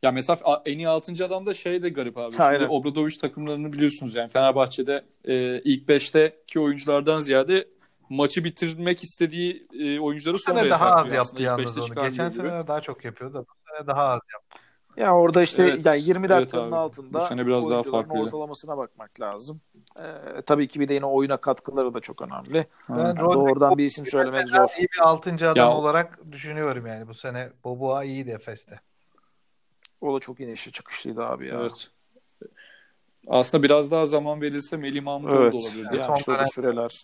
Ya 0.01 0.11
mesela 0.11 0.61
en 0.65 0.77
iyi 0.77 0.87
altıncı 0.87 1.25
adam 1.25 1.45
da 1.45 1.53
şey 1.53 1.83
de 1.83 1.89
garip 1.89 2.17
abi. 2.17 2.31
Şimdi 2.31 2.43
Aynen. 2.43 2.67
Obradoviç 2.67 3.17
takımlarını 3.17 3.73
biliyorsunuz 3.73 4.15
yani 4.15 4.29
Fenerbahçe'de 4.29 5.03
e, 5.25 5.61
ilk 5.61 5.87
beşteki 5.87 6.59
oyunculardan 6.59 7.19
ziyade 7.19 7.67
maçı 8.09 8.43
bitirmek 8.43 9.03
istediği 9.03 9.67
e, 9.79 9.99
oyuncuları 9.99 10.35
Bu 10.35 10.39
sonra 10.39 10.59
sene 10.59 10.69
daha 10.69 10.95
az 10.95 11.11
yaptı 11.11 11.43
yalnız 11.43 11.77
onu. 11.77 11.95
Geçen 12.03 12.29
seneler 12.29 12.67
daha 12.67 12.81
çok 12.81 13.05
yapıyordu 13.05 13.33
da 13.33 13.39
bu 13.41 13.45
sene 13.77 13.87
daha 13.87 14.03
az 14.03 14.19
yaptı. 14.33 14.57
Ya 14.97 15.15
orada 15.15 15.41
işte 15.41 15.63
Evet, 15.63 15.85
yani 15.85 16.01
20 16.03 16.25
evet 16.25 16.29
dakikanın 16.29 16.67
abi. 16.67 16.75
altında 16.75 17.19
Bu 17.19 17.23
sene 17.23 17.47
biraz 17.47 17.69
daha 17.69 17.83
farklıydı. 17.83 18.23
ortalamasına 18.25 18.77
bakmak 18.77 19.21
lazım. 19.21 19.61
Ee, 20.01 20.41
tabii 20.45 20.67
ki 20.67 20.79
bir 20.79 20.87
de 20.87 20.93
yine 20.93 21.05
oyuna 21.05 21.37
katkıları 21.37 21.93
da 21.93 21.99
çok 21.99 22.21
önemli. 22.21 22.67
Ben. 22.89 22.95
Rodrik 22.97 23.19
Doğrudan 23.33 23.77
bir 23.77 23.85
isim 23.85 24.05
söylemek 24.05 24.49
zor. 24.49 24.67
iyi 24.79 24.87
bir 24.93 24.99
altıncı 24.99 25.49
adam 25.49 25.69
Ya- 25.69 25.77
olarak 25.77 26.31
düşünüyorum 26.31 26.85
yani 26.85 27.07
bu 27.07 27.13
sene. 27.13 27.49
Boboa 27.63 28.03
iyiydi 28.03 28.31
Efes'te. 28.31 28.79
O 30.01 30.15
da 30.15 30.19
çok 30.19 30.39
inişli 30.39 30.71
çıkışlıydı 30.71 31.23
abi 31.25 31.47
ya. 31.47 31.59
Evet. 31.61 31.89
Aslında 33.27 33.63
biraz 33.63 33.91
daha 33.91 34.05
zaman 34.05 34.41
verilse 34.41 34.77
Melih 34.77 35.03
Mahmutoğlu 35.03 35.41
Evet. 35.41 35.53
da 35.53 35.57
olabilirdi. 35.57 35.97
Yani 35.97 36.21
da 36.27 36.33
dönem- 36.33 36.45
süreler. 36.45 37.01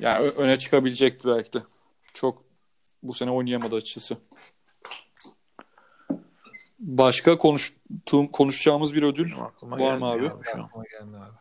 Yani 0.00 0.24
ö- 0.24 0.36
öne 0.36 0.58
çıkabilecekti 0.58 1.28
belki 1.28 1.52
de. 1.52 1.62
Çok 2.14 2.44
bu 3.02 3.14
sene 3.14 3.30
oynayamadı 3.30 3.76
açıkçası. 3.76 4.16
Başka 6.78 7.38
konuştuğum, 7.38 8.26
konuşacağımız 8.28 8.94
bir 8.94 9.02
ödül 9.02 9.32
Aklıma 9.40 9.78
var 9.78 9.94
mı 9.96 10.06
gelmiyor 10.08 10.36
abi? 10.38 10.44
şu 10.52 10.58
an. 10.62 10.70
Abi. 11.12 11.34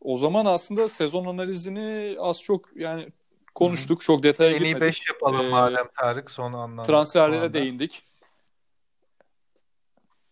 O 0.00 0.16
zaman 0.16 0.46
aslında 0.46 0.88
sezon 0.88 1.24
analizini 1.24 2.16
az 2.20 2.42
çok 2.42 2.76
yani 2.76 3.08
konuştuk. 3.54 4.00
Hı-hı. 4.00 4.06
Çok 4.06 4.22
detaya 4.22 4.50
en 4.50 4.58
girmedik. 4.58 4.76
En 4.76 4.80
iyi 4.80 4.88
5 4.88 5.08
yapalım 5.08 5.46
ee, 5.46 5.50
madem 5.50 5.88
Tarık 6.00 6.30
son 6.30 6.52
anlamda. 6.52 6.82
Transferlere 6.82 7.52
değindik. 7.52 8.04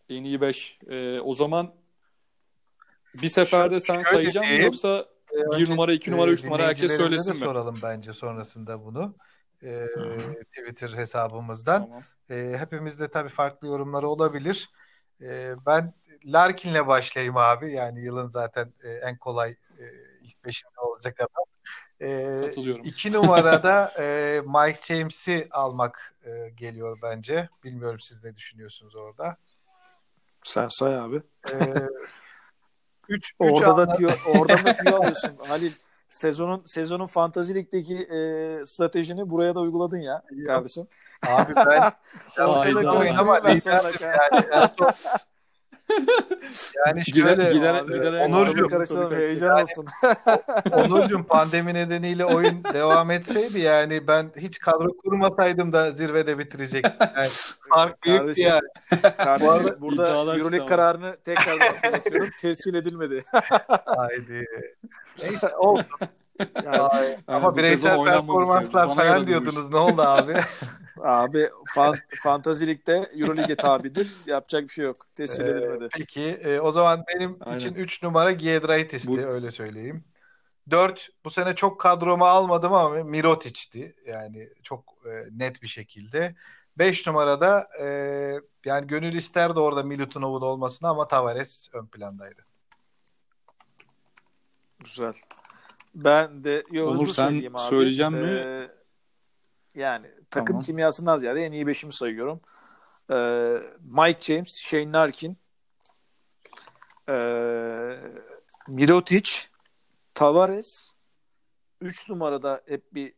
En 0.09 0.25
iyi 0.25 0.41
5. 0.41 0.79
Ee, 0.89 1.21
o 1.21 1.35
zaman 1.35 1.75
bir 3.15 3.29
seferde 3.29 3.81
sen 3.81 4.03
sayacaksın 4.03 4.57
mı 4.57 4.63
yoksa 4.63 5.07
e, 5.33 5.59
bir 5.59 5.71
numara, 5.71 5.93
iki 5.93 6.13
numara, 6.13 6.31
üç 6.31 6.45
numara 6.45 6.63
herkes 6.63 6.97
söylesin 6.97 7.35
mi? 7.35 7.41
soralım 7.41 7.79
bence 7.83 8.13
sonrasında 8.13 8.85
bunu. 8.85 9.15
Ee, 9.63 9.87
Twitter 10.57 10.91
hesabımızdan. 10.91 11.83
Tamam. 11.83 12.03
Ee, 12.31 12.59
hepimizde 12.59 13.09
tabii 13.09 13.29
farklı 13.29 13.69
yorumları 13.69 14.09
olabilir. 14.09 14.71
Ee, 15.21 15.55
ben 15.67 15.93
Larkin'le 16.25 16.87
başlayayım 16.87 17.37
abi. 17.37 17.73
Yani 17.73 18.01
yılın 18.01 18.29
zaten 18.29 18.73
e, 18.85 18.89
en 18.89 19.19
kolay 19.19 19.51
e, 19.51 19.85
ilk 20.23 20.45
beşinde 20.45 20.81
olacak 20.81 21.21
adam. 21.21 21.45
Ee, 22.01 22.41
Katılıyorum. 22.47 22.83
İki 22.85 23.13
numarada 23.13 23.93
e, 23.99 24.41
Mike 24.47 24.95
James'i 24.95 25.49
almak 25.51 26.15
e, 26.25 26.51
geliyor 26.51 26.99
bence. 27.03 27.49
Bilmiyorum 27.65 28.01
siz 28.01 28.25
ne 28.25 28.37
düşünüyorsunuz 28.37 28.97
orada. 28.97 29.37
Sen 30.43 30.69
say 30.69 30.97
abi. 30.97 31.23
Ee, 31.53 31.89
üç, 33.09 33.35
orada 33.39 33.77
da 33.77 33.97
tiyo, 33.97 34.11
orada 34.35 34.65
da 34.65 34.77
tiyo 34.77 34.97
alıyorsun 34.97 35.37
Halil. 35.49 35.73
Sezonun 36.11 36.63
sezonun 36.67 37.07
Fantasy 37.07 37.55
Lig'deki 37.55 37.97
e, 37.97 38.19
stratejini 38.67 39.31
buraya 39.31 39.55
da 39.55 39.61
uyguladın 39.61 39.99
ya 39.99 40.23
kardeşim. 40.47 40.87
Abi 41.27 41.57
ben 41.57 41.93
ortada 42.47 42.93
oynama 42.93 43.37
yani, 43.37 43.61
yani, 44.53 44.71
yani 46.87 47.05
şöyle 47.05 47.35
gider, 47.35 47.53
gider, 47.53 47.83
gider, 47.83 48.13
Onurcuğum 48.13 49.11
heyecan 49.11 49.49
yani, 49.49 49.63
olsun. 49.63 49.87
Onurcuğum 50.73 51.25
pandemi 51.25 51.75
nedeniyle 51.75 52.25
oyun 52.25 52.65
devam 52.75 53.11
etseydi 53.11 53.61
yani 53.61 54.07
ben 54.07 54.33
hiç 54.37 54.59
kadro 54.59 54.97
kurmasaydım 54.97 55.73
da 55.73 55.91
zirvede 55.91 56.39
bitirecek. 56.39 56.85
Yani 56.85 57.29
fark 57.69 58.03
büyük 58.03 58.39
yani. 58.39 58.61
Kardeşim, 59.17 59.47
Bu 59.47 59.53
arada 59.53 59.81
burada 59.81 60.09
Euroleague 60.37 60.67
kararını 60.67 61.17
tekrar 61.25 61.59
hatırlatıyorum. 61.59 62.31
Tescil 62.41 62.75
edilmedi. 62.75 63.25
Haydi. 63.87 64.47
Neyse 65.23 65.57
olsun. 65.57 65.87
Yani, 66.65 66.77
yani 66.77 67.19
ama 67.29 67.57
bireysel 67.57 68.05
performanslar 68.05 68.95
falan 68.95 69.27
diyordunuz. 69.27 69.73
Ne 69.73 69.79
oldu 69.79 70.03
abi? 70.03 70.35
abi 71.05 71.49
fan, 71.75 71.95
fantazilikte 72.23 73.11
Euroleague'e 73.15 73.57
tabidir. 73.57 74.15
Yapacak 74.27 74.63
bir 74.63 74.69
şey 74.69 74.85
yok. 74.85 75.07
Tescil 75.15 75.45
ee, 75.45 75.51
edilmedi. 75.51 75.89
Peki 75.97 76.23
e, 76.23 76.61
o 76.61 76.73
zaman 76.73 77.05
benim 77.15 77.39
Aynen. 77.41 77.59
için 77.59 77.75
3 77.75 78.03
numara 78.03 78.33
Giedraitis'ti 78.33 79.13
bu... 79.13 79.19
öyle 79.19 79.51
söyleyeyim. 79.51 80.05
4 80.71 81.09
bu 81.25 81.31
sene 81.31 81.55
çok 81.55 81.81
kadroma 81.81 82.29
almadım 82.29 82.73
ama 82.73 83.05
Mirotic'ti. 83.05 83.97
Yani 84.07 84.49
çok 84.63 84.95
e, 85.07 85.11
net 85.33 85.63
bir 85.63 85.69
şekilde. 85.69 86.35
5 86.79 87.07
numarada 87.07 87.67
e, 87.83 87.87
yani 88.65 88.87
gönül 88.87 89.15
isterdi 89.15 89.61
orada 89.61 89.83
Milutinov'un 89.83 90.43
olmasını 90.43 90.89
ama 90.89 91.07
Tavares 91.07 91.69
ön 91.73 91.87
plandaydı. 91.87 92.43
Güzel. 94.85 95.13
Ben 95.95 96.45
de 96.45 96.65
yo, 96.71 96.87
Olur 96.87 97.09
sen 97.09 97.27
abi. 97.27 97.59
söyleyeceğim 97.59 98.15
ee, 98.15 98.21
mi? 98.21 98.67
Yani 99.75 100.07
takım 100.31 100.47
tamam. 100.47 100.63
kimyasından 100.63 101.17
ziyade 101.17 101.45
en 101.45 101.53
iyi 101.53 101.67
beşimi 101.67 101.93
sayıyorum. 101.93 102.41
Ee, 103.11 103.63
Mike 103.81 104.21
James, 104.21 104.61
Shane 104.63 104.93
Larkin, 104.93 105.39
ee, 107.09 108.01
Mirotic, 108.69 109.31
Tavares 110.15 110.91
3 111.81 112.09
numarada 112.09 112.61
hep 112.67 112.95
bir 112.95 113.13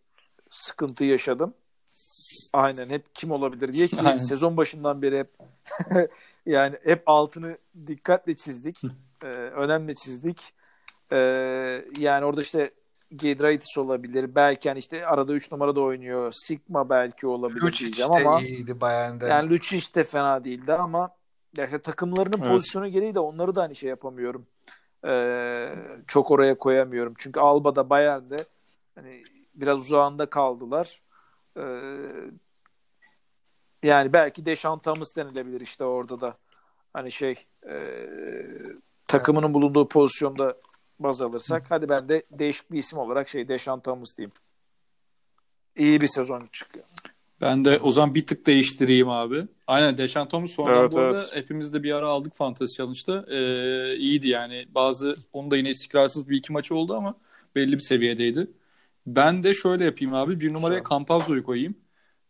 sıkıntı 0.51 1.05
yaşadım. 1.05 1.55
Aynen 2.53 2.89
hep 2.89 3.15
kim 3.15 3.31
olabilir 3.31 3.73
diye 3.73 3.89
ki 3.89 3.97
Aynen. 3.99 4.17
sezon 4.17 4.57
başından 4.57 5.03
beri 5.03 5.19
hep 5.19 5.31
yani 6.47 6.77
hep 6.85 7.03
altını 7.07 7.57
dikkatle 7.87 8.37
çizdik. 8.37 8.81
ee, 9.23 9.27
önemli 9.27 9.95
çizdik. 9.95 10.55
Ee, 11.13 11.17
yani 11.99 12.25
orada 12.25 12.43
işte 12.43 12.71
Giedraitis 13.17 13.79
olabilir. 13.79 14.35
Belki 14.35 14.69
hani 14.69 14.79
işte 14.79 15.07
arada 15.07 15.33
3 15.33 15.53
numarada 15.53 15.81
oynuyor. 15.81 16.33
Sigma 16.37 16.91
belki 16.91 17.27
olabilir 17.27 17.63
Lucic 17.63 17.85
diyeceğim 17.85 18.13
ama. 18.13 18.41
iyiydi 18.41 18.81
Bayern'de. 18.81 19.27
Yani 19.27 19.51
Lucic 19.51 19.95
de 19.95 20.05
fena 20.05 20.45
değildi 20.45 20.73
ama 20.73 21.15
yani 21.57 21.79
takımlarının 21.79 22.39
evet. 22.39 22.49
pozisyonu 22.49 22.89
gereği 22.89 23.15
de 23.15 23.21
onları 23.21 23.55
da 23.55 23.63
hani 23.63 23.75
şey 23.75 23.91
yapamıyorum. 23.91 24.47
Ee, 25.07 25.75
çok 26.07 26.31
oraya 26.31 26.59
koyamıyorum. 26.59 27.15
Çünkü 27.19 27.41
Alba'da 27.41 27.91
Bayern'de 27.91 28.37
hani 28.95 29.25
biraz 29.55 29.79
uzağında 29.79 30.27
kaldılar. 30.27 31.03
Ee, 31.57 31.63
yani 33.83 34.13
belki 34.13 34.47
Deşan 34.47 34.79
Thomas 34.79 35.17
denilebilir 35.17 35.61
işte 35.61 35.85
orada 35.85 36.21
da. 36.21 36.37
Hani 36.93 37.13
şey 37.13 37.35
e, 37.69 37.77
takımının 39.07 39.47
evet. 39.47 39.55
bulunduğu 39.55 39.89
pozisyonda 39.89 40.57
baz 40.99 41.21
alırsak. 41.21 41.65
Hadi 41.69 41.89
ben 41.89 42.09
de 42.09 42.23
değişik 42.31 42.73
bir 42.73 42.79
isim 42.79 42.99
olarak 42.99 43.29
şey 43.29 43.49
Deşan 43.49 43.81
Thomas 43.81 44.17
diyeyim. 44.17 44.33
İyi 45.77 46.01
bir 46.01 46.07
sezon 46.07 46.49
çıkıyor. 46.53 46.85
Ben 47.41 47.65
de 47.65 47.79
o 47.79 47.91
zaman 47.91 48.15
bir 48.15 48.27
tık 48.27 48.47
değiştireyim 48.47 49.09
abi. 49.09 49.47
Aynen 49.67 49.99
Deşan 49.99 50.29
Thomas 50.29 50.51
sonra 50.51 50.79
evet, 50.79 50.93
bu 50.93 51.01
arada 51.01 51.19
evet. 51.19 51.31
hepimiz 51.35 51.75
de 51.75 51.83
bir 51.83 51.93
ara 51.93 52.09
aldık 52.09 52.35
Fantasy 52.37 52.77
Challenge'da. 52.77 53.27
Ee, 53.29 53.97
iyiydi 53.97 54.29
yani. 54.29 54.67
Bazı 54.75 55.17
onun 55.33 55.51
da 55.51 55.57
yine 55.57 55.71
istikrarsız 55.71 56.29
bir 56.29 56.37
iki 56.37 56.53
maçı 56.53 56.75
oldu 56.75 56.95
ama 56.95 57.15
belli 57.55 57.73
bir 57.73 57.81
seviyedeydi. 57.81 58.51
Ben 59.07 59.43
de 59.43 59.55
şöyle 59.55 59.85
yapayım 59.85 60.15
abi. 60.15 60.41
Bir 60.41 60.53
numaraya 60.53 60.83
Campazzo'yu 60.91 61.45
koyayım. 61.45 61.75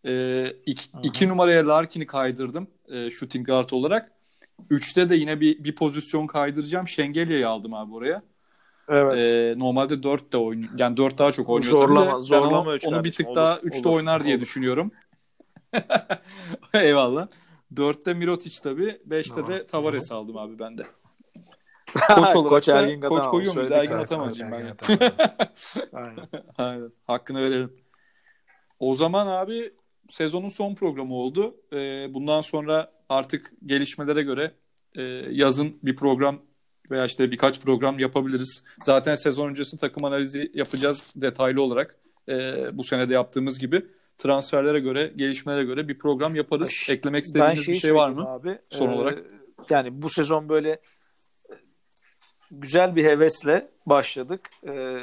Ee, 0.06 0.52
iki, 0.66 0.84
iki 1.02 1.28
numaraya 1.28 1.68
Larkin'i 1.68 2.06
kaydırdım 2.06 2.66
e, 2.88 3.10
shooting 3.10 3.46
guard 3.46 3.70
olarak. 3.70 4.12
Üçte 4.70 5.08
de 5.08 5.16
yine 5.16 5.40
bir, 5.40 5.64
bir 5.64 5.74
pozisyon 5.74 6.26
kaydıracağım. 6.26 6.88
Şengelya'yı 6.88 7.48
aldım 7.48 7.74
abi 7.74 7.94
oraya. 7.94 8.22
Evet. 8.88 9.22
Ee, 9.22 9.54
normalde 9.58 10.02
4 10.02 10.32
de 10.32 10.36
oynuyor. 10.36 10.70
Yani 10.78 10.96
4 10.96 11.18
daha 11.18 11.32
çok 11.32 11.48
oynuyor. 11.48 11.70
Zorlama, 11.70 12.10
tabii 12.10 12.20
de. 12.20 12.20
zorlama 12.20 12.60
onu, 12.60 12.78
onu 12.84 13.04
bir 13.04 13.12
tık 13.12 13.26
olur, 13.26 13.36
daha 13.36 13.56
3'te 13.56 13.88
oynar 13.88 14.16
olur. 14.16 14.24
diye 14.24 14.40
düşünüyorum. 14.40 14.92
Eyvallah. 16.74 17.28
4'te 17.74 18.14
Mirotic 18.14 18.60
tabii. 18.62 19.00
5'te 19.08 19.46
de 19.46 19.66
Tavares 19.66 20.12
aldım 20.12 20.36
abi 20.36 20.58
ben 20.58 20.78
de. 20.78 20.82
Koç 22.08 22.36
olarak 22.36 22.48
koç 22.48 22.68
da, 22.68 23.08
koç 23.08 23.24
koyuyor 23.24 23.54
muyuz? 23.54 23.70
Ergin 23.70 23.94
Atamacıyım 23.94 24.52
ben. 24.52 24.58
Aynen. 25.92 26.28
Aynen. 26.58 26.92
Hakkını 27.06 27.40
verelim. 27.42 27.72
O 28.78 28.94
zaman 28.94 29.26
abi 29.26 29.72
sezonun 30.08 30.48
son 30.48 30.74
programı 30.74 31.14
oldu. 31.14 31.56
Ee, 31.72 32.06
bundan 32.14 32.40
sonra 32.40 32.92
artık 33.08 33.52
gelişmelere 33.66 34.22
göre 34.22 34.54
e, 34.94 35.02
yazın 35.30 35.78
bir 35.82 35.96
program 35.96 36.38
veya 36.90 37.04
işte 37.04 37.30
birkaç 37.30 37.60
program 37.60 37.98
yapabiliriz. 37.98 38.64
Zaten 38.82 39.14
sezon 39.14 39.48
öncesi 39.48 39.78
takım 39.78 40.04
analizi 40.04 40.50
yapacağız 40.54 41.12
detaylı 41.16 41.62
olarak. 41.62 41.96
E, 42.28 42.66
bu 42.72 42.82
senede 42.82 43.14
yaptığımız 43.14 43.58
gibi 43.58 43.86
transferlere 44.18 44.80
göre, 44.80 45.12
gelişmelere 45.16 45.64
göre 45.64 45.88
bir 45.88 45.98
program 45.98 46.34
yaparız. 46.34 46.86
Eklemek 46.88 47.24
istediğiniz 47.24 47.68
bir 47.68 47.74
şey 47.74 47.94
var 47.94 48.08
mı? 48.10 48.28
Abi, 48.28 48.58
son 48.70 48.88
e, 48.88 48.94
olarak. 48.94 49.18
Yani 49.70 50.02
bu 50.02 50.08
sezon 50.08 50.48
böyle 50.48 50.70
e, 50.70 50.80
güzel 52.50 52.96
bir 52.96 53.04
hevesle 53.04 53.68
başladık. 53.86 54.50
E, 54.66 54.98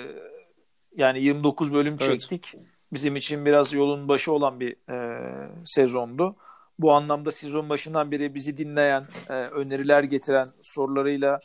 yani 0.95 1.23
29 1.23 1.73
bölüm 1.73 1.97
evet. 2.01 2.19
çektik. 2.19 2.53
Bizim 2.93 3.15
için 3.15 3.45
biraz 3.45 3.73
yolun 3.73 4.07
başı 4.07 4.31
olan 4.31 4.59
bir 4.59 4.75
e, 4.91 5.19
sezondu. 5.65 6.35
Bu 6.79 6.93
anlamda 6.93 7.31
sezon 7.31 7.69
başından 7.69 8.11
beri 8.11 8.35
bizi 8.35 8.57
dinleyen, 8.57 9.07
e, 9.29 9.33
öneriler 9.33 10.03
getiren, 10.03 10.45
sorularıyla 10.61 11.39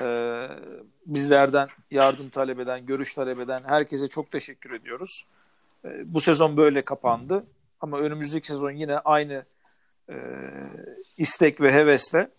e, 0.00 0.48
bizlerden 1.06 1.68
yardım 1.90 2.30
talep 2.30 2.60
eden, 2.60 2.86
görüş 2.86 3.14
talep 3.14 3.40
eden 3.40 3.62
herkese 3.64 4.08
çok 4.08 4.32
teşekkür 4.32 4.70
ediyoruz. 4.70 5.26
E, 5.84 6.14
bu 6.14 6.20
sezon 6.20 6.56
böyle 6.56 6.82
kapandı. 6.82 7.44
Ama 7.80 7.98
önümüzdeki 7.98 8.46
sezon 8.46 8.70
yine 8.70 8.98
aynı 8.98 9.44
e, 10.10 10.14
istek 11.18 11.60
ve 11.60 11.72
hevesle 11.72 12.30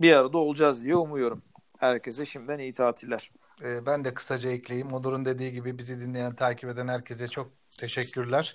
bir 0.00 0.12
arada 0.12 0.38
olacağız 0.38 0.84
diye 0.84 0.96
umuyorum. 0.96 1.42
Herkese 1.78 2.26
şimdiden 2.26 2.58
iyi 2.58 2.72
tatiller. 2.72 3.30
E, 3.64 3.86
ben 3.86 4.04
de 4.04 4.14
kısaca 4.14 4.50
ekleyeyim. 4.50 4.92
Onur'un 4.92 5.24
dediği 5.24 5.52
gibi 5.52 5.78
bizi 5.78 6.00
dinleyen, 6.00 6.34
takip 6.34 6.70
eden 6.70 6.88
herkese 6.88 7.28
çok 7.28 7.50
teşekkürler. 7.80 8.52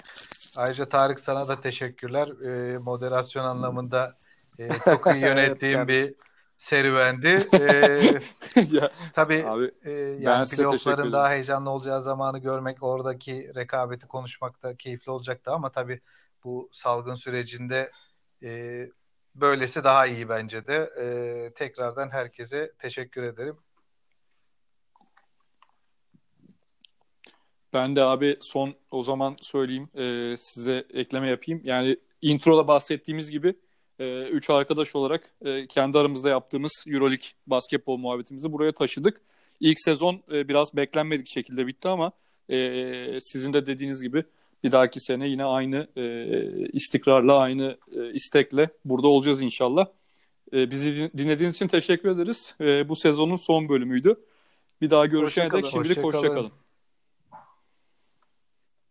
Ayrıca 0.58 0.90
Tarık 0.90 1.20
sana 1.20 1.48
da 1.48 1.62
teşekkürler. 1.62 2.28
E, 2.46 2.78
moderasyon 2.78 3.44
anlamında 3.44 4.18
e, 4.60 4.70
çok 4.86 5.16
iyi 5.16 5.22
yönettiğim 5.22 5.80
evet, 5.80 5.88
bir 5.88 6.31
serüvendi. 6.62 7.48
Ee, 8.56 8.66
ya, 8.72 8.92
tabii 9.14 9.46
abi, 9.46 9.72
e, 9.84 9.92
yani 10.20 10.48
playoffların 10.50 11.12
daha 11.12 11.32
heyecanlı 11.32 11.70
olacağı 11.70 12.02
zamanı 12.02 12.40
görmek, 12.40 12.84
oradaki 12.84 13.56
rekabeti 13.56 14.08
konuşmak 14.08 14.64
da 14.64 14.76
keyifli 14.76 15.12
olacaktı 15.12 15.52
ama 15.52 15.72
tabii 15.72 16.02
bu 16.44 16.70
salgın 16.72 17.16
sürecinde 17.16 17.92
e, 18.44 18.84
böylesi 19.36 19.84
daha 19.84 20.08
iyi 20.08 20.30
bence 20.30 20.68
de. 20.68 20.90
E, 21.02 21.54
tekrardan 21.54 22.10
herkese 22.10 22.72
teşekkür 22.80 23.24
ederim. 23.24 23.58
Ben 27.74 27.96
de 27.96 28.02
abi 28.02 28.38
son 28.42 28.76
o 28.92 29.04
zaman 29.04 29.38
söyleyeyim 29.42 29.90
e, 29.94 30.38
size 30.38 30.86
ekleme 30.94 31.30
yapayım. 31.30 31.62
Yani 31.64 31.98
introda 32.22 32.68
bahsettiğimiz 32.68 33.32
gibi 33.32 33.56
e, 34.02 34.24
üç 34.24 34.50
arkadaş 34.50 34.96
olarak 34.96 35.32
e, 35.46 35.68
kendi 35.68 35.98
aramızda 35.98 36.30
yaptığımız 36.30 36.84
Euroleague 36.88 37.28
basketbol 37.48 37.98
muhabbetimizi 37.98 38.52
buraya 38.52 38.72
taşıdık. 38.72 39.22
İlk 39.60 39.80
sezon 39.80 40.22
e, 40.32 40.48
biraz 40.48 40.76
beklenmedik 40.76 41.28
şekilde 41.34 41.68
bitti 41.68 41.88
ama 41.88 42.12
e, 42.50 43.18
sizin 43.20 43.54
de 43.54 43.66
dediğiniz 43.66 44.02
gibi 44.02 44.24
bir 44.64 44.72
dahaki 44.72 45.00
sene 45.00 45.28
yine 45.28 45.44
aynı 45.44 45.88
e, 45.96 46.26
istikrarla, 46.74 47.38
aynı 47.38 47.78
e, 47.96 48.14
istekle 48.14 48.70
burada 48.86 49.08
olacağız 49.08 49.42
inşallah. 49.42 49.86
E, 50.54 50.72
bizi 50.72 51.12
dinlediğiniz 51.18 51.56
için 51.56 51.68
teşekkür 51.68 52.10
ederiz. 52.10 52.56
E, 52.62 52.90
bu 52.90 52.96
sezonun 52.96 53.36
son 53.48 53.70
bölümüydü. 53.70 54.16
Bir 54.82 54.90
daha 54.90 55.06
görüşene 55.06 55.52
dek 55.52 55.66
şimdilik 55.66 56.04
hoşçakalın. 56.04 56.44
Hoşça 56.44 56.61